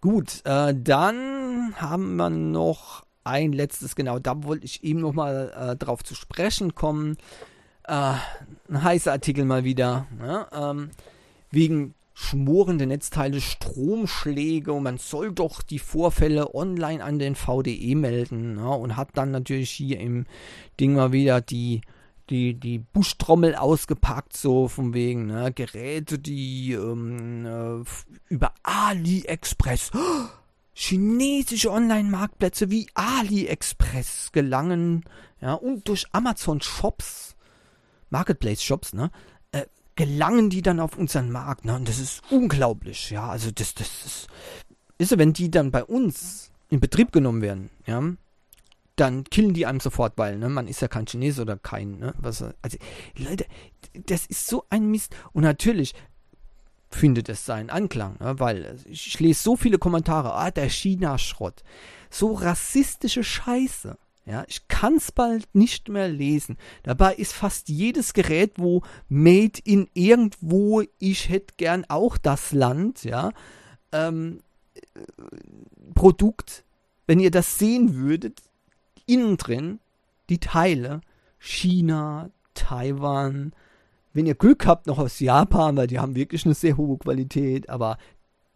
[0.00, 5.76] Gut, äh, dann haben wir noch ein letztes, genau, da wollte ich eben nochmal äh,
[5.76, 7.16] drauf zu sprechen kommen.
[7.86, 8.14] Äh,
[8.68, 10.06] ein heißer Artikel mal wieder.
[10.18, 10.46] Ne?
[10.52, 10.90] Ähm,
[11.50, 18.54] wegen schmorende Netzteile, Stromschläge und man soll doch die Vorfälle online an den VDE melden
[18.54, 18.68] ne?
[18.68, 20.26] und hat dann natürlich hier im
[20.78, 21.82] Ding mal wieder die
[22.30, 25.52] die, die Buschtrommel ausgepackt, so von wegen, ne?
[25.52, 30.28] Geräte, die ähm, äh, über AliExpress, oh,
[30.72, 35.04] chinesische Online-Marktplätze wie AliExpress gelangen,
[35.40, 37.33] ja, und durch Amazon-Shops
[38.10, 39.10] Marketplace-Shops, ne,
[39.52, 41.74] äh, gelangen die dann auf unseren Markt, ne?
[41.74, 43.28] Und das ist unglaublich, ja.
[43.28, 44.28] Also das, das ist,
[44.98, 48.02] ist wenn die dann bei uns in Betrieb genommen werden, ja,
[48.96, 52.14] dann killen die einem sofort, weil, ne, man ist ja kein Chinese oder kein, ne,
[52.18, 52.78] was, also,
[53.16, 53.46] Leute,
[54.06, 55.14] das ist so ein Mist.
[55.32, 55.94] Und natürlich
[56.90, 61.62] findet es seinen Anklang, ne, weil ich lese so viele Kommentare, ah, der China-Schrott,
[62.10, 63.98] so rassistische Scheiße.
[64.26, 66.56] Ja, ich kann es bald nicht mehr lesen.
[66.82, 73.04] Dabei ist fast jedes Gerät, wo Made in irgendwo, ich hätte gern auch das Land,
[73.04, 73.32] ja,
[73.92, 74.40] ähm,
[75.94, 76.64] Produkt,
[77.06, 78.42] wenn ihr das sehen würdet,
[79.06, 79.78] innen drin,
[80.30, 81.02] die Teile,
[81.38, 83.52] China, Taiwan,
[84.14, 87.68] wenn ihr Glück habt, noch aus Japan, weil die haben wirklich eine sehr hohe Qualität,
[87.68, 87.98] aber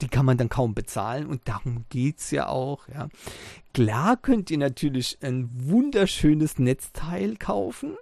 [0.01, 2.87] die kann man dann kaum bezahlen und darum geht es ja auch.
[2.89, 3.09] Ja.
[3.75, 7.97] Klar könnt ihr natürlich ein wunderschönes Netzteil kaufen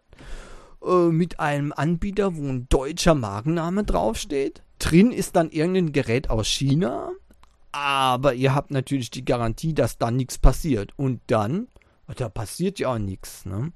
[0.85, 4.63] äh, mit einem Anbieter, wo ein deutscher Markenname draufsteht.
[4.79, 7.13] Drin ist dann irgendein Gerät aus China,
[7.73, 10.93] aber ihr habt natürlich die Garantie, dass dann nichts passiert.
[10.97, 11.69] Und dann,
[12.15, 13.47] da passiert ja auch nichts.
[13.47, 13.73] Ne?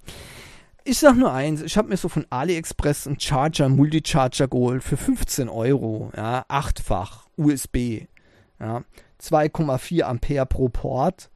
[0.85, 4.99] Ich sag nur eins, ich habe mir so von AliExpress einen Charger, Multicharger geholt für
[4.99, 8.07] 15 Euro, ja, achtfach USB.
[8.59, 8.85] Ja,
[9.21, 11.31] 2,4 Ampere pro Port.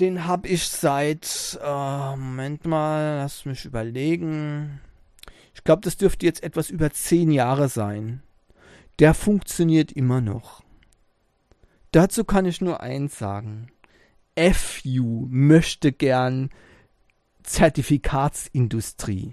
[0.00, 4.80] Den habe ich seit, äh, Moment mal, lass mich überlegen.
[5.54, 8.22] Ich glaube, das dürfte jetzt etwas über 10 Jahre sein.
[8.98, 10.62] Der funktioniert immer noch.
[11.92, 13.68] Dazu kann ich nur eins sagen.
[14.36, 16.50] FU möchte gern
[17.44, 19.30] Zertifikatsindustrie.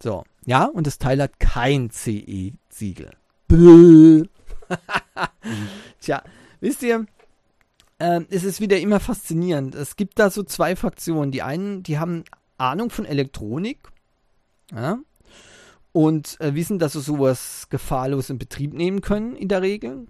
[0.00, 3.10] So, ja, und das Teil hat kein CE-Siegel.
[6.00, 6.22] Tja,
[6.60, 7.06] wisst ihr,
[7.98, 9.74] äh, es ist wieder immer faszinierend.
[9.74, 11.32] Es gibt da so zwei Fraktionen.
[11.32, 12.24] Die einen, die haben
[12.56, 13.88] Ahnung von Elektronik
[14.74, 14.98] ja,
[15.92, 20.06] und äh, wissen, dass sie sowas gefahrlos in Betrieb nehmen können in der Regel.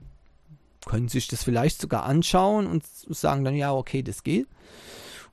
[0.87, 4.47] Können sich das vielleicht sogar anschauen und sagen dann, ja, okay, das geht.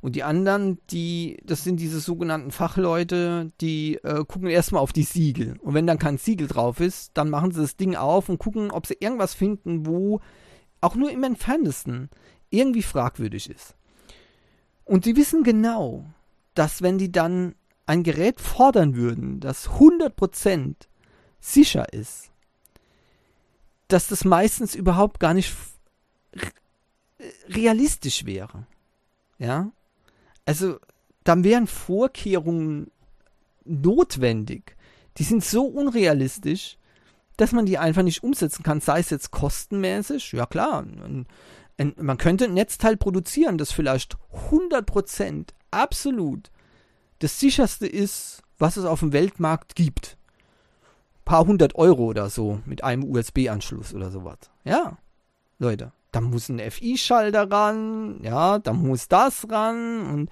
[0.02, 5.04] Und die anderen, die, das sind diese sogenannten Fachleute, die äh, gucken erstmal auf die
[5.04, 5.58] Siegel.
[5.60, 8.72] Und wenn dann kein Siegel drauf ist, dann machen sie das Ding auf und gucken,
[8.72, 10.22] ob sie irgendwas finden, wo
[10.80, 12.10] auch nur im entferntesten
[12.50, 13.76] irgendwie fragwürdig ist.
[14.86, 16.06] Und sie wissen genau,
[16.54, 20.76] dass wenn die dann ein Gerät fordern würden, das 100%
[21.42, 22.32] sicher ist,
[23.88, 25.54] dass das meistens überhaupt gar nicht
[27.50, 28.66] realistisch wäre.
[29.38, 29.72] Ja?
[30.50, 30.80] Also,
[31.26, 32.90] dann wären Vorkehrungen
[33.66, 34.76] notwendig.
[35.18, 36.80] Die sind so unrealistisch,
[37.38, 41.28] dass man die einfach nicht umsetzen kann, sei es jetzt kostenmäßig, ja klar, ein,
[41.78, 44.18] ein, man könnte ein Netzteil produzieren, das vielleicht
[44.50, 46.50] 100% absolut
[47.20, 50.18] das sicherste ist, was es auf dem Weltmarkt gibt.
[51.20, 54.40] Ein paar hundert Euro oder so mit einem USB-Anschluss oder sowas.
[54.64, 54.98] Ja,
[55.60, 60.30] Leute, da muss ein FI-Schalter ran, ja, da muss das ran und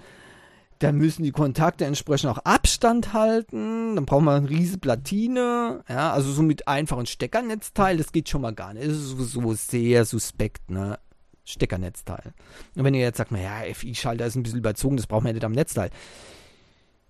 [0.80, 3.96] da müssen die Kontakte entsprechend auch Abstand halten.
[3.96, 5.84] Dann braucht man eine riesige Platine.
[5.90, 8.86] Ja, also so mit einfachen Steckernetzteil, das geht schon mal gar nicht.
[8.86, 11.00] Das ist sowieso sehr suspekt, ne?
[11.46, 12.34] Steckernetzteil.
[12.76, 15.46] Und wenn ihr jetzt sagt, naja, FI-Schalter ist ein bisschen überzogen, das braucht man nicht
[15.46, 15.90] am Netzteil.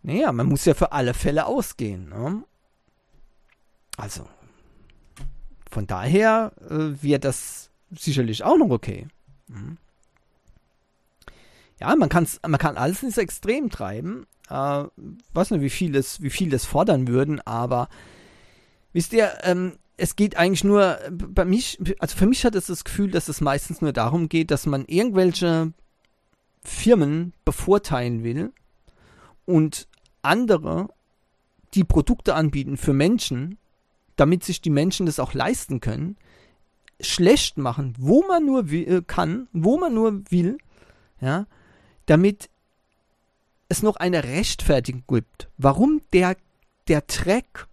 [0.03, 2.09] Naja, man muss ja für alle Fälle ausgehen.
[2.09, 2.43] Ne?
[3.97, 4.27] Also,
[5.69, 9.07] von daher äh, wird das sicherlich auch noch okay.
[9.47, 9.77] Mhm.
[11.79, 14.25] Ja, man, kann's, man kann alles ins Extrem treiben.
[14.49, 14.85] Äh,
[15.33, 17.89] weiß nicht, wie viel, das, wie viel das fordern würden, aber
[18.93, 22.83] wisst ihr, ähm, es geht eigentlich nur, bei mich, also für mich hat es das
[22.83, 25.73] Gefühl, dass es meistens nur darum geht, dass man irgendwelche
[26.63, 28.53] Firmen bevorteilen will
[29.45, 29.87] und
[30.21, 30.89] andere,
[31.73, 33.57] die Produkte anbieten für Menschen,
[34.15, 36.17] damit sich die Menschen das auch leisten können,
[36.99, 40.57] schlecht machen, wo man nur will, äh, kann, wo man nur will,
[41.21, 41.45] ja,
[42.05, 42.49] damit
[43.69, 46.37] es noch eine Rechtfertigung gibt, warum der,
[46.87, 47.67] der Track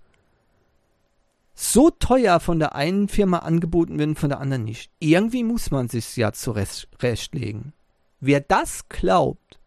[1.54, 4.90] so teuer von der einen Firma angeboten wird und von der anderen nicht.
[4.98, 7.72] Irgendwie muss man sich ja zurechtlegen.
[8.18, 9.60] Wer das glaubt,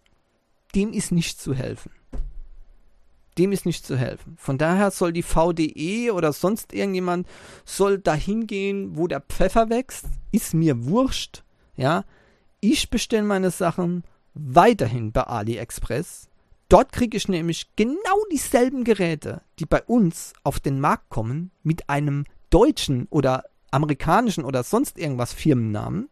[0.75, 1.91] dem ist nicht zu helfen.
[3.37, 4.35] Dem ist nicht zu helfen.
[4.37, 7.27] Von daher soll die VDE oder sonst irgendjemand
[7.65, 10.05] soll dahin gehen, wo der Pfeffer wächst.
[10.31, 11.43] Ist mir wurscht.
[11.75, 12.03] Ja,
[12.59, 16.29] ich bestelle meine Sachen weiterhin bei AliExpress.
[16.69, 21.89] Dort kriege ich nämlich genau dieselben Geräte, die bei uns auf den Markt kommen, mit
[21.89, 26.09] einem deutschen oder amerikanischen oder sonst irgendwas Firmennamen,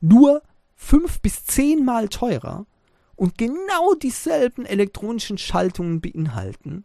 [0.00, 0.42] nur
[0.74, 2.66] fünf bis zehnmal teurer
[3.16, 6.84] und genau dieselben elektronischen Schaltungen beinhalten,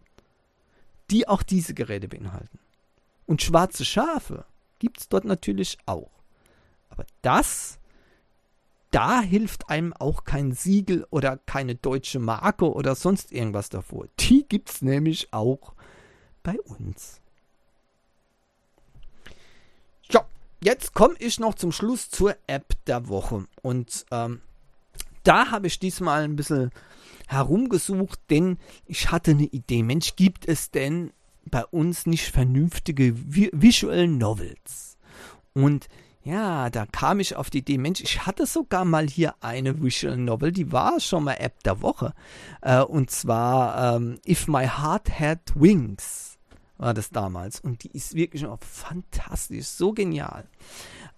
[1.11, 2.59] die auch diese Geräte beinhalten.
[3.25, 4.45] Und schwarze Schafe
[4.79, 6.11] gibt es dort natürlich auch.
[6.89, 7.79] Aber das
[8.91, 14.07] da hilft einem auch kein Siegel oder keine deutsche Marke oder sonst irgendwas davor.
[14.19, 15.73] Die gibt es nämlich auch
[16.41, 17.21] bei uns.
[20.09, 20.25] Ja,
[20.63, 23.45] jetzt komme ich noch zum Schluss zur App der Woche.
[23.61, 24.41] Und ähm,
[25.23, 26.71] da habe ich diesmal ein bisschen
[27.27, 29.83] herumgesucht, denn ich hatte eine Idee.
[29.83, 31.11] Mensch, gibt es denn
[31.45, 34.97] bei uns nicht vernünftige Visual Novels?
[35.53, 35.87] Und
[36.23, 40.17] ja, da kam ich auf die Idee, Mensch, ich hatte sogar mal hier eine Visual
[40.17, 42.13] Novel, die war schon mal App der Woche.
[42.61, 46.37] Äh, und zwar ähm, If My Heart Had Wings
[46.77, 47.59] war das damals.
[47.59, 50.47] Und die ist wirklich fantastisch, so genial.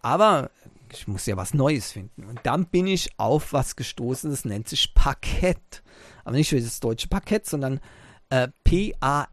[0.02, 0.52] Aber
[0.93, 2.25] ich muss ja was Neues finden.
[2.25, 5.83] Und dann bin ich auf was gestoßen, das nennt sich Parkett.
[6.23, 7.79] Aber nicht das deutsche Parkett, sondern
[8.29, 9.31] äh, P-A-R-Q-U-E-T.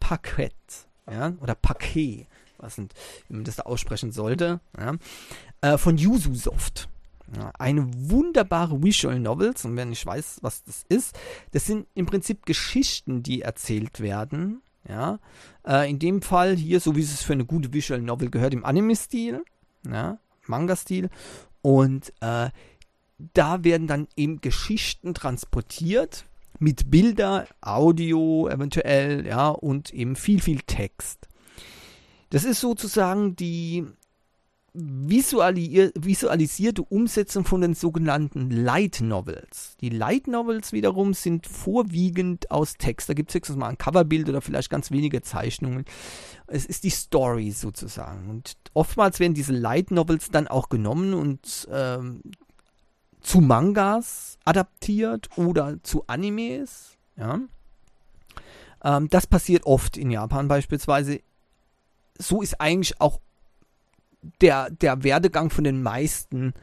[0.00, 0.54] Parkett.
[1.10, 1.32] Ja?
[1.40, 2.26] Oder Paket
[2.64, 2.94] was sind,
[3.28, 4.94] wie man das da aussprechen sollte, ja,
[5.60, 6.88] äh, von Yuzusoft.
[7.36, 11.18] Ja, eine wunderbare Visual Novels, und wenn ich weiß, was das ist,
[11.52, 14.60] das sind im Prinzip Geschichten, die erzählt werden.
[14.88, 15.18] Ja,
[15.66, 18.64] äh, in dem Fall hier, so wie es für eine gute Visual Novel gehört, im
[18.64, 19.42] Anime-Stil,
[19.90, 21.08] ja, Manga-Stil.
[21.62, 22.50] Und äh,
[23.32, 26.26] da werden dann eben Geschichten transportiert
[26.58, 31.28] mit Bilder, Audio eventuell, ja, und eben viel, viel Text.
[32.30, 33.86] Das ist sozusagen die
[34.74, 39.76] visualisierte Umsetzung von den sogenannten Light Novels.
[39.80, 43.08] Die Light Novels wiederum sind vorwiegend aus Text.
[43.08, 45.84] Da gibt es höchstens mal ein Coverbild oder vielleicht ganz wenige Zeichnungen.
[46.48, 48.28] Es ist die Story sozusagen.
[48.28, 52.22] Und oftmals werden diese Light Novels dann auch genommen und ähm,
[53.20, 56.96] zu Mangas adaptiert oder zu Animes.
[57.16, 57.38] Ja.
[58.82, 61.20] Ähm, das passiert oft in Japan beispielsweise.
[62.18, 63.20] So ist eigentlich auch
[64.40, 66.54] der, der Werdegang von den meisten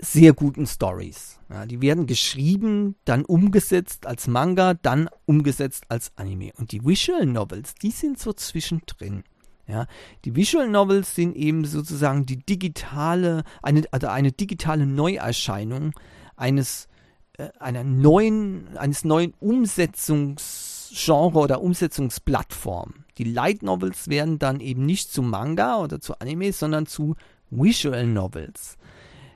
[0.00, 1.38] sehr guten Stories.
[1.50, 6.52] Ja, die werden geschrieben, dann umgesetzt als Manga, dann umgesetzt als Anime.
[6.56, 9.24] Und die Visual Novels, die sind so zwischendrin.
[9.66, 9.86] Ja,
[10.24, 15.92] die Visual Novels sind eben sozusagen die digitale, eine, also eine digitale Neuerscheinung
[16.36, 16.88] eines,
[17.36, 23.04] äh, einer neuen, eines neuen Umsetzungsgenre oder Umsetzungsplattform.
[23.18, 27.16] Die Light Novels werden dann eben nicht zu Manga oder zu Anime, sondern zu
[27.50, 28.78] Visual Novels.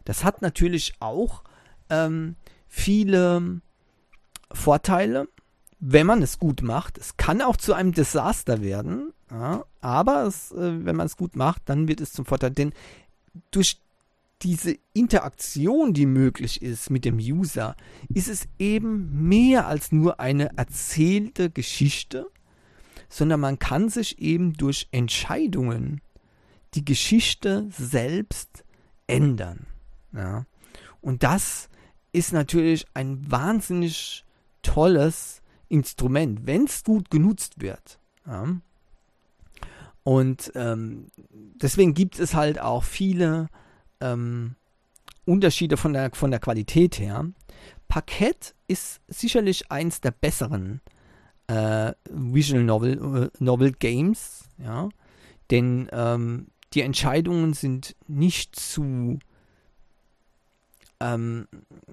[0.04, 1.42] Das hat natürlich auch
[1.90, 2.36] ähm,
[2.68, 3.60] viele
[4.52, 5.28] Vorteile,
[5.80, 6.98] wenn man es gut macht.
[6.98, 11.36] Es kann auch zu einem Desaster werden, ja, aber es, äh, wenn man es gut
[11.36, 12.50] macht, dann wird es zum Vorteil.
[12.50, 12.72] Denn
[13.50, 13.80] durch
[14.42, 17.76] diese Interaktion, die möglich ist mit dem User,
[18.12, 22.26] ist es eben mehr als nur eine erzählte Geschichte,
[23.14, 26.00] sondern man kann sich eben durch Entscheidungen
[26.74, 28.64] die Geschichte selbst
[29.06, 29.66] ändern.
[30.12, 30.46] Ja.
[31.00, 31.68] Und das
[32.10, 34.24] ist natürlich ein wahnsinnig
[34.62, 38.00] tolles Instrument, wenn es gut genutzt wird.
[38.26, 38.48] Ja.
[40.02, 43.48] Und ähm, deswegen gibt es halt auch viele
[44.00, 44.56] ähm,
[45.24, 47.26] Unterschiede von der, von der Qualität her.
[47.86, 50.80] Parkett ist sicherlich eins der besseren
[51.46, 54.88] äh, Visual Novel, äh, Novel Games, ja,
[55.50, 59.18] denn ähm, die Entscheidungen sind nicht zu,
[61.00, 61.46] ähm,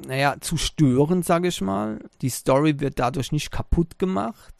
[0.07, 1.99] naja, zu stören, sage ich mal.
[2.21, 4.55] Die Story wird dadurch nicht kaputt gemacht.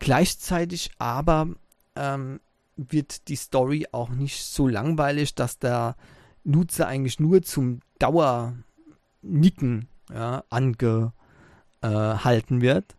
[0.00, 1.48] Gleichzeitig aber
[1.94, 2.40] ähm,
[2.76, 5.96] wird die Story auch nicht so langweilig, dass der
[6.42, 12.96] Nutzer eigentlich nur zum Dauernicken ja, angehalten wird.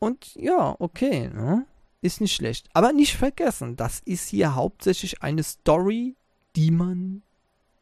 [0.00, 1.66] Und ja, okay, ne?
[2.00, 2.68] ist nicht schlecht.
[2.72, 6.16] Aber nicht vergessen, das ist hier hauptsächlich eine Story,
[6.56, 7.22] die man,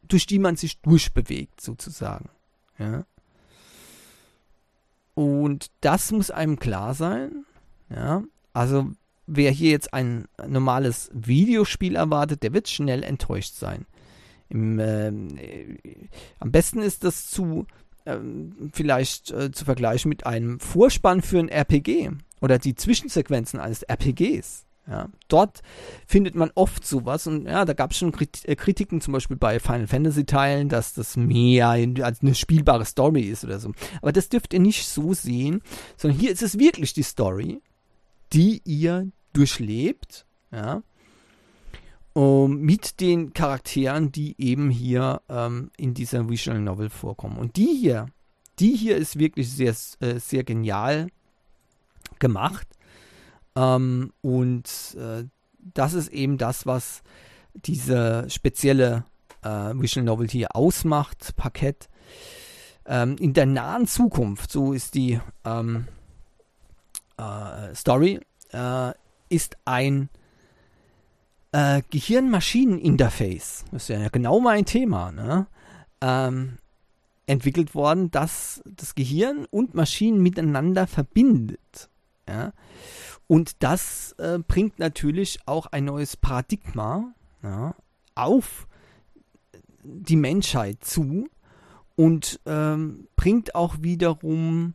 [0.03, 2.29] durch die man sich durchbewegt, sozusagen.
[2.77, 3.05] Ja.
[5.15, 7.45] Und das muss einem klar sein.
[7.89, 8.23] Ja.
[8.53, 8.91] Also,
[9.25, 13.85] wer hier jetzt ein normales Videospiel erwartet, der wird schnell enttäuscht sein.
[14.49, 15.11] Im, äh,
[16.39, 17.65] am besten ist das zu
[18.05, 23.83] ähm, vielleicht äh, zu vergleichen mit einem Vorspann für ein RPG oder die Zwischensequenzen eines
[23.83, 24.65] RPGs.
[24.89, 25.61] Ja, dort
[26.07, 29.59] findet man oft sowas und ja, da gab es schon äh, Kritiken, zum Beispiel bei
[29.59, 33.71] Final Fantasy Teilen, dass das mehr als eine spielbare Story ist oder so.
[34.01, 35.61] Aber das dürft ihr nicht so sehen,
[35.95, 37.61] sondern hier ist es wirklich die Story,
[38.33, 40.81] die ihr durchlebt, ja,
[42.13, 47.37] um, mit den Charakteren, die eben hier ähm, in dieser Visual Novel vorkommen.
[47.37, 48.07] Und die hier,
[48.59, 51.07] die hier ist wirklich sehr, äh, sehr genial
[52.19, 52.67] gemacht.
[53.55, 55.25] Ähm, und äh,
[55.73, 57.01] das ist eben das, was
[57.53, 59.05] diese spezielle
[59.43, 61.89] äh, Visual Novel hier ausmacht, Parkett.
[62.85, 65.87] Ähm, in der nahen Zukunft, so ist die ähm,
[67.17, 68.19] äh, Story,
[68.51, 68.93] äh,
[69.29, 70.09] ist ein
[71.51, 75.47] äh, Gehirn-Maschinen-Interface, das ist ja genau mein Thema, ne?
[76.01, 76.57] ähm,
[77.25, 81.89] entwickelt worden, das das Gehirn und Maschinen miteinander verbindet.
[82.27, 82.53] Ja?
[83.27, 87.75] Und das äh, bringt natürlich auch ein neues Paradigma ja,
[88.15, 88.67] auf
[89.83, 91.29] die Menschheit zu
[91.95, 94.73] und ähm, bringt auch wiederum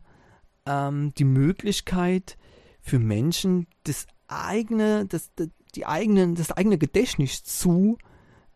[0.65, 2.37] ähm, die Möglichkeit
[2.81, 5.31] für Menschen, das eigene, das,
[5.75, 7.97] die eigenen, das eigene Gedächtnis zu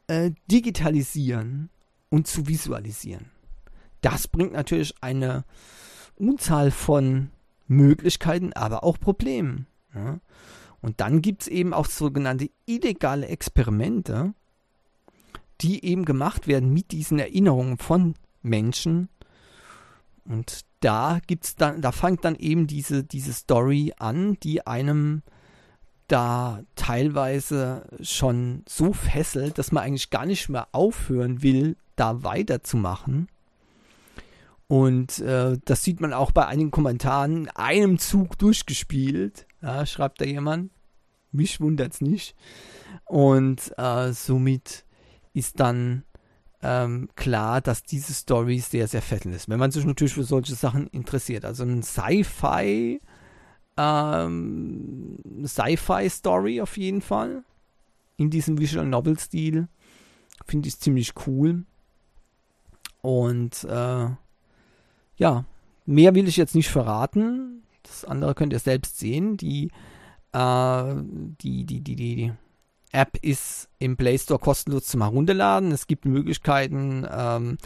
[0.08, 1.70] äh, digitalisieren
[2.10, 3.32] und zu visualisieren.
[4.02, 5.44] Das bringt natürlich eine
[6.16, 7.30] Unzahl von
[7.68, 9.68] Möglichkeiten, aber auch Problemen.
[9.94, 10.20] Ja?
[10.82, 14.34] Und dann gibt es eben auch sogenannte illegale Experimente,
[15.62, 19.10] die eben gemacht werden mit diesen Erinnerungen von Menschen.
[20.24, 25.22] Und da gibt's dann, da fängt dann eben diese, diese Story an, die einem
[26.12, 33.28] da teilweise schon so fesselt, dass man eigentlich gar nicht mehr aufhören will, da weiterzumachen.
[34.68, 37.50] Und äh, das sieht man auch bei einigen Kommentaren.
[37.50, 40.72] Einem Zug durchgespielt, ja, schreibt da jemand.
[41.32, 42.36] Mich wundert's nicht.
[43.06, 44.86] Und äh, somit
[45.34, 46.04] ist dann
[46.62, 49.50] ähm, klar, dass diese Story sehr, sehr fesselnd ist.
[49.50, 51.46] Wenn man sich natürlich für solche Sachen interessiert.
[51.46, 53.02] Also ein Sci-Fi,
[53.80, 57.44] ähm, Sci-Fi-Story auf jeden Fall.
[58.18, 59.70] In diesem Visual Novel-Stil.
[60.46, 61.64] Finde ich ziemlich cool.
[63.02, 64.08] Und äh,
[65.16, 65.46] ja,
[65.86, 67.64] mehr will ich jetzt nicht verraten.
[67.84, 69.38] Das andere könnt ihr selbst sehen.
[69.38, 69.72] Die,
[70.34, 70.96] äh,
[71.42, 72.34] die, die, die, die,
[72.92, 75.72] App ist im Play Store kostenlos zum Herunterladen.
[75.72, 77.58] Es gibt Möglichkeiten, ähm,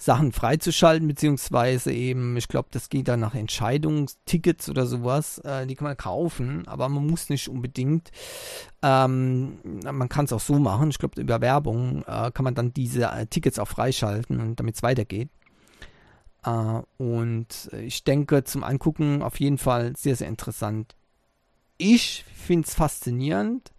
[0.00, 5.38] Sachen freizuschalten, beziehungsweise eben, ich glaube, das geht dann nach Entscheidungstickets oder sowas.
[5.40, 8.10] Äh, die kann man kaufen, aber man muss nicht unbedingt.
[8.82, 10.88] Ähm, man kann es auch so machen.
[10.88, 14.76] Ich glaube, über Werbung äh, kann man dann diese äh, Tickets auch freischalten und damit
[14.76, 15.28] es weitergeht.
[16.46, 20.96] Uh, und ich denke zum Angucken auf jeden Fall sehr, sehr interessant.
[21.76, 23.70] Ich finde es faszinierend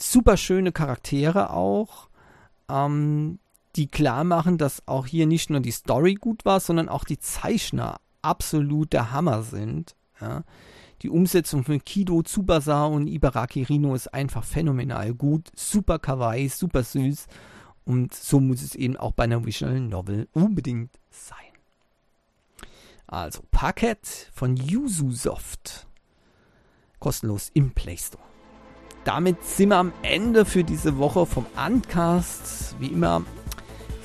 [0.00, 2.08] super schöne Charaktere auch,
[2.70, 3.38] ähm,
[3.78, 7.18] die klar machen, dass auch hier nicht nur die Story gut war, sondern auch die
[7.18, 9.94] Zeichner absolut der Hammer sind.
[10.20, 10.42] Ja.
[11.02, 16.82] Die Umsetzung von Kido, Tsubasa und Ibaraki Rino ist einfach phänomenal gut, super kawaii, super
[16.82, 17.26] süß
[17.84, 21.36] und so muss es eben auch bei einer Visual Novel unbedingt sein.
[23.06, 25.86] Also Parkett von Yuzusoft.
[26.98, 28.28] Kostenlos im Play Store
[29.08, 32.76] damit sind wir am Ende für diese Woche vom Uncast.
[32.78, 33.22] Wie immer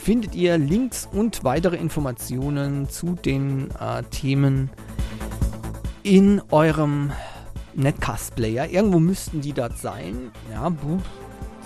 [0.04, 4.70] findet ihr Links und weitere Informationen zu den äh, Themen
[6.04, 7.14] in eurem
[7.74, 8.70] Netcast-Player.
[8.70, 10.32] Irgendwo müssten die dort sein.
[10.52, 10.70] Ja,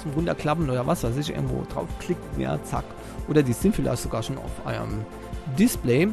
[0.01, 2.85] zum Runterklappen oder was weiß ich, irgendwo draufklickt, ja, zack.
[3.27, 5.03] Oder die sind vielleicht sogar schon auf eurem
[5.57, 6.07] Display.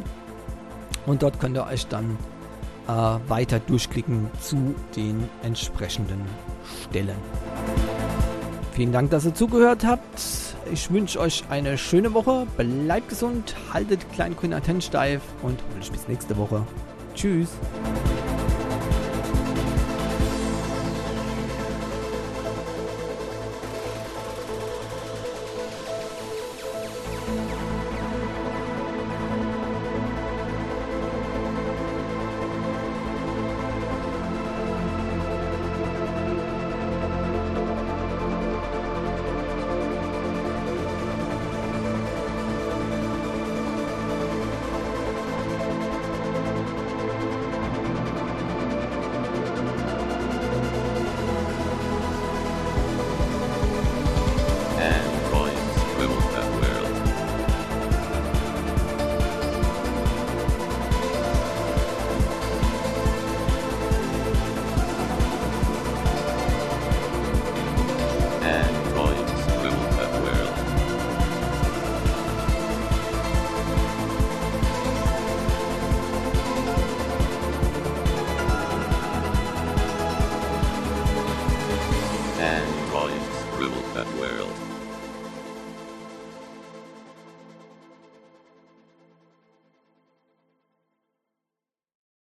[1.04, 2.16] Und dort könnt ihr euch dann
[2.88, 2.90] äh,
[3.28, 6.22] weiter durchklicken zu den entsprechenden
[6.88, 7.18] Stellen.
[8.72, 10.53] Vielen Dank, dass ihr zugehört habt.
[10.72, 12.46] Ich wünsche euch eine schöne Woche.
[12.56, 16.66] Bleibt gesund, haltet kleinen grünen Antennen steif und hoffentlich bis nächste Woche.
[17.14, 17.50] Tschüss.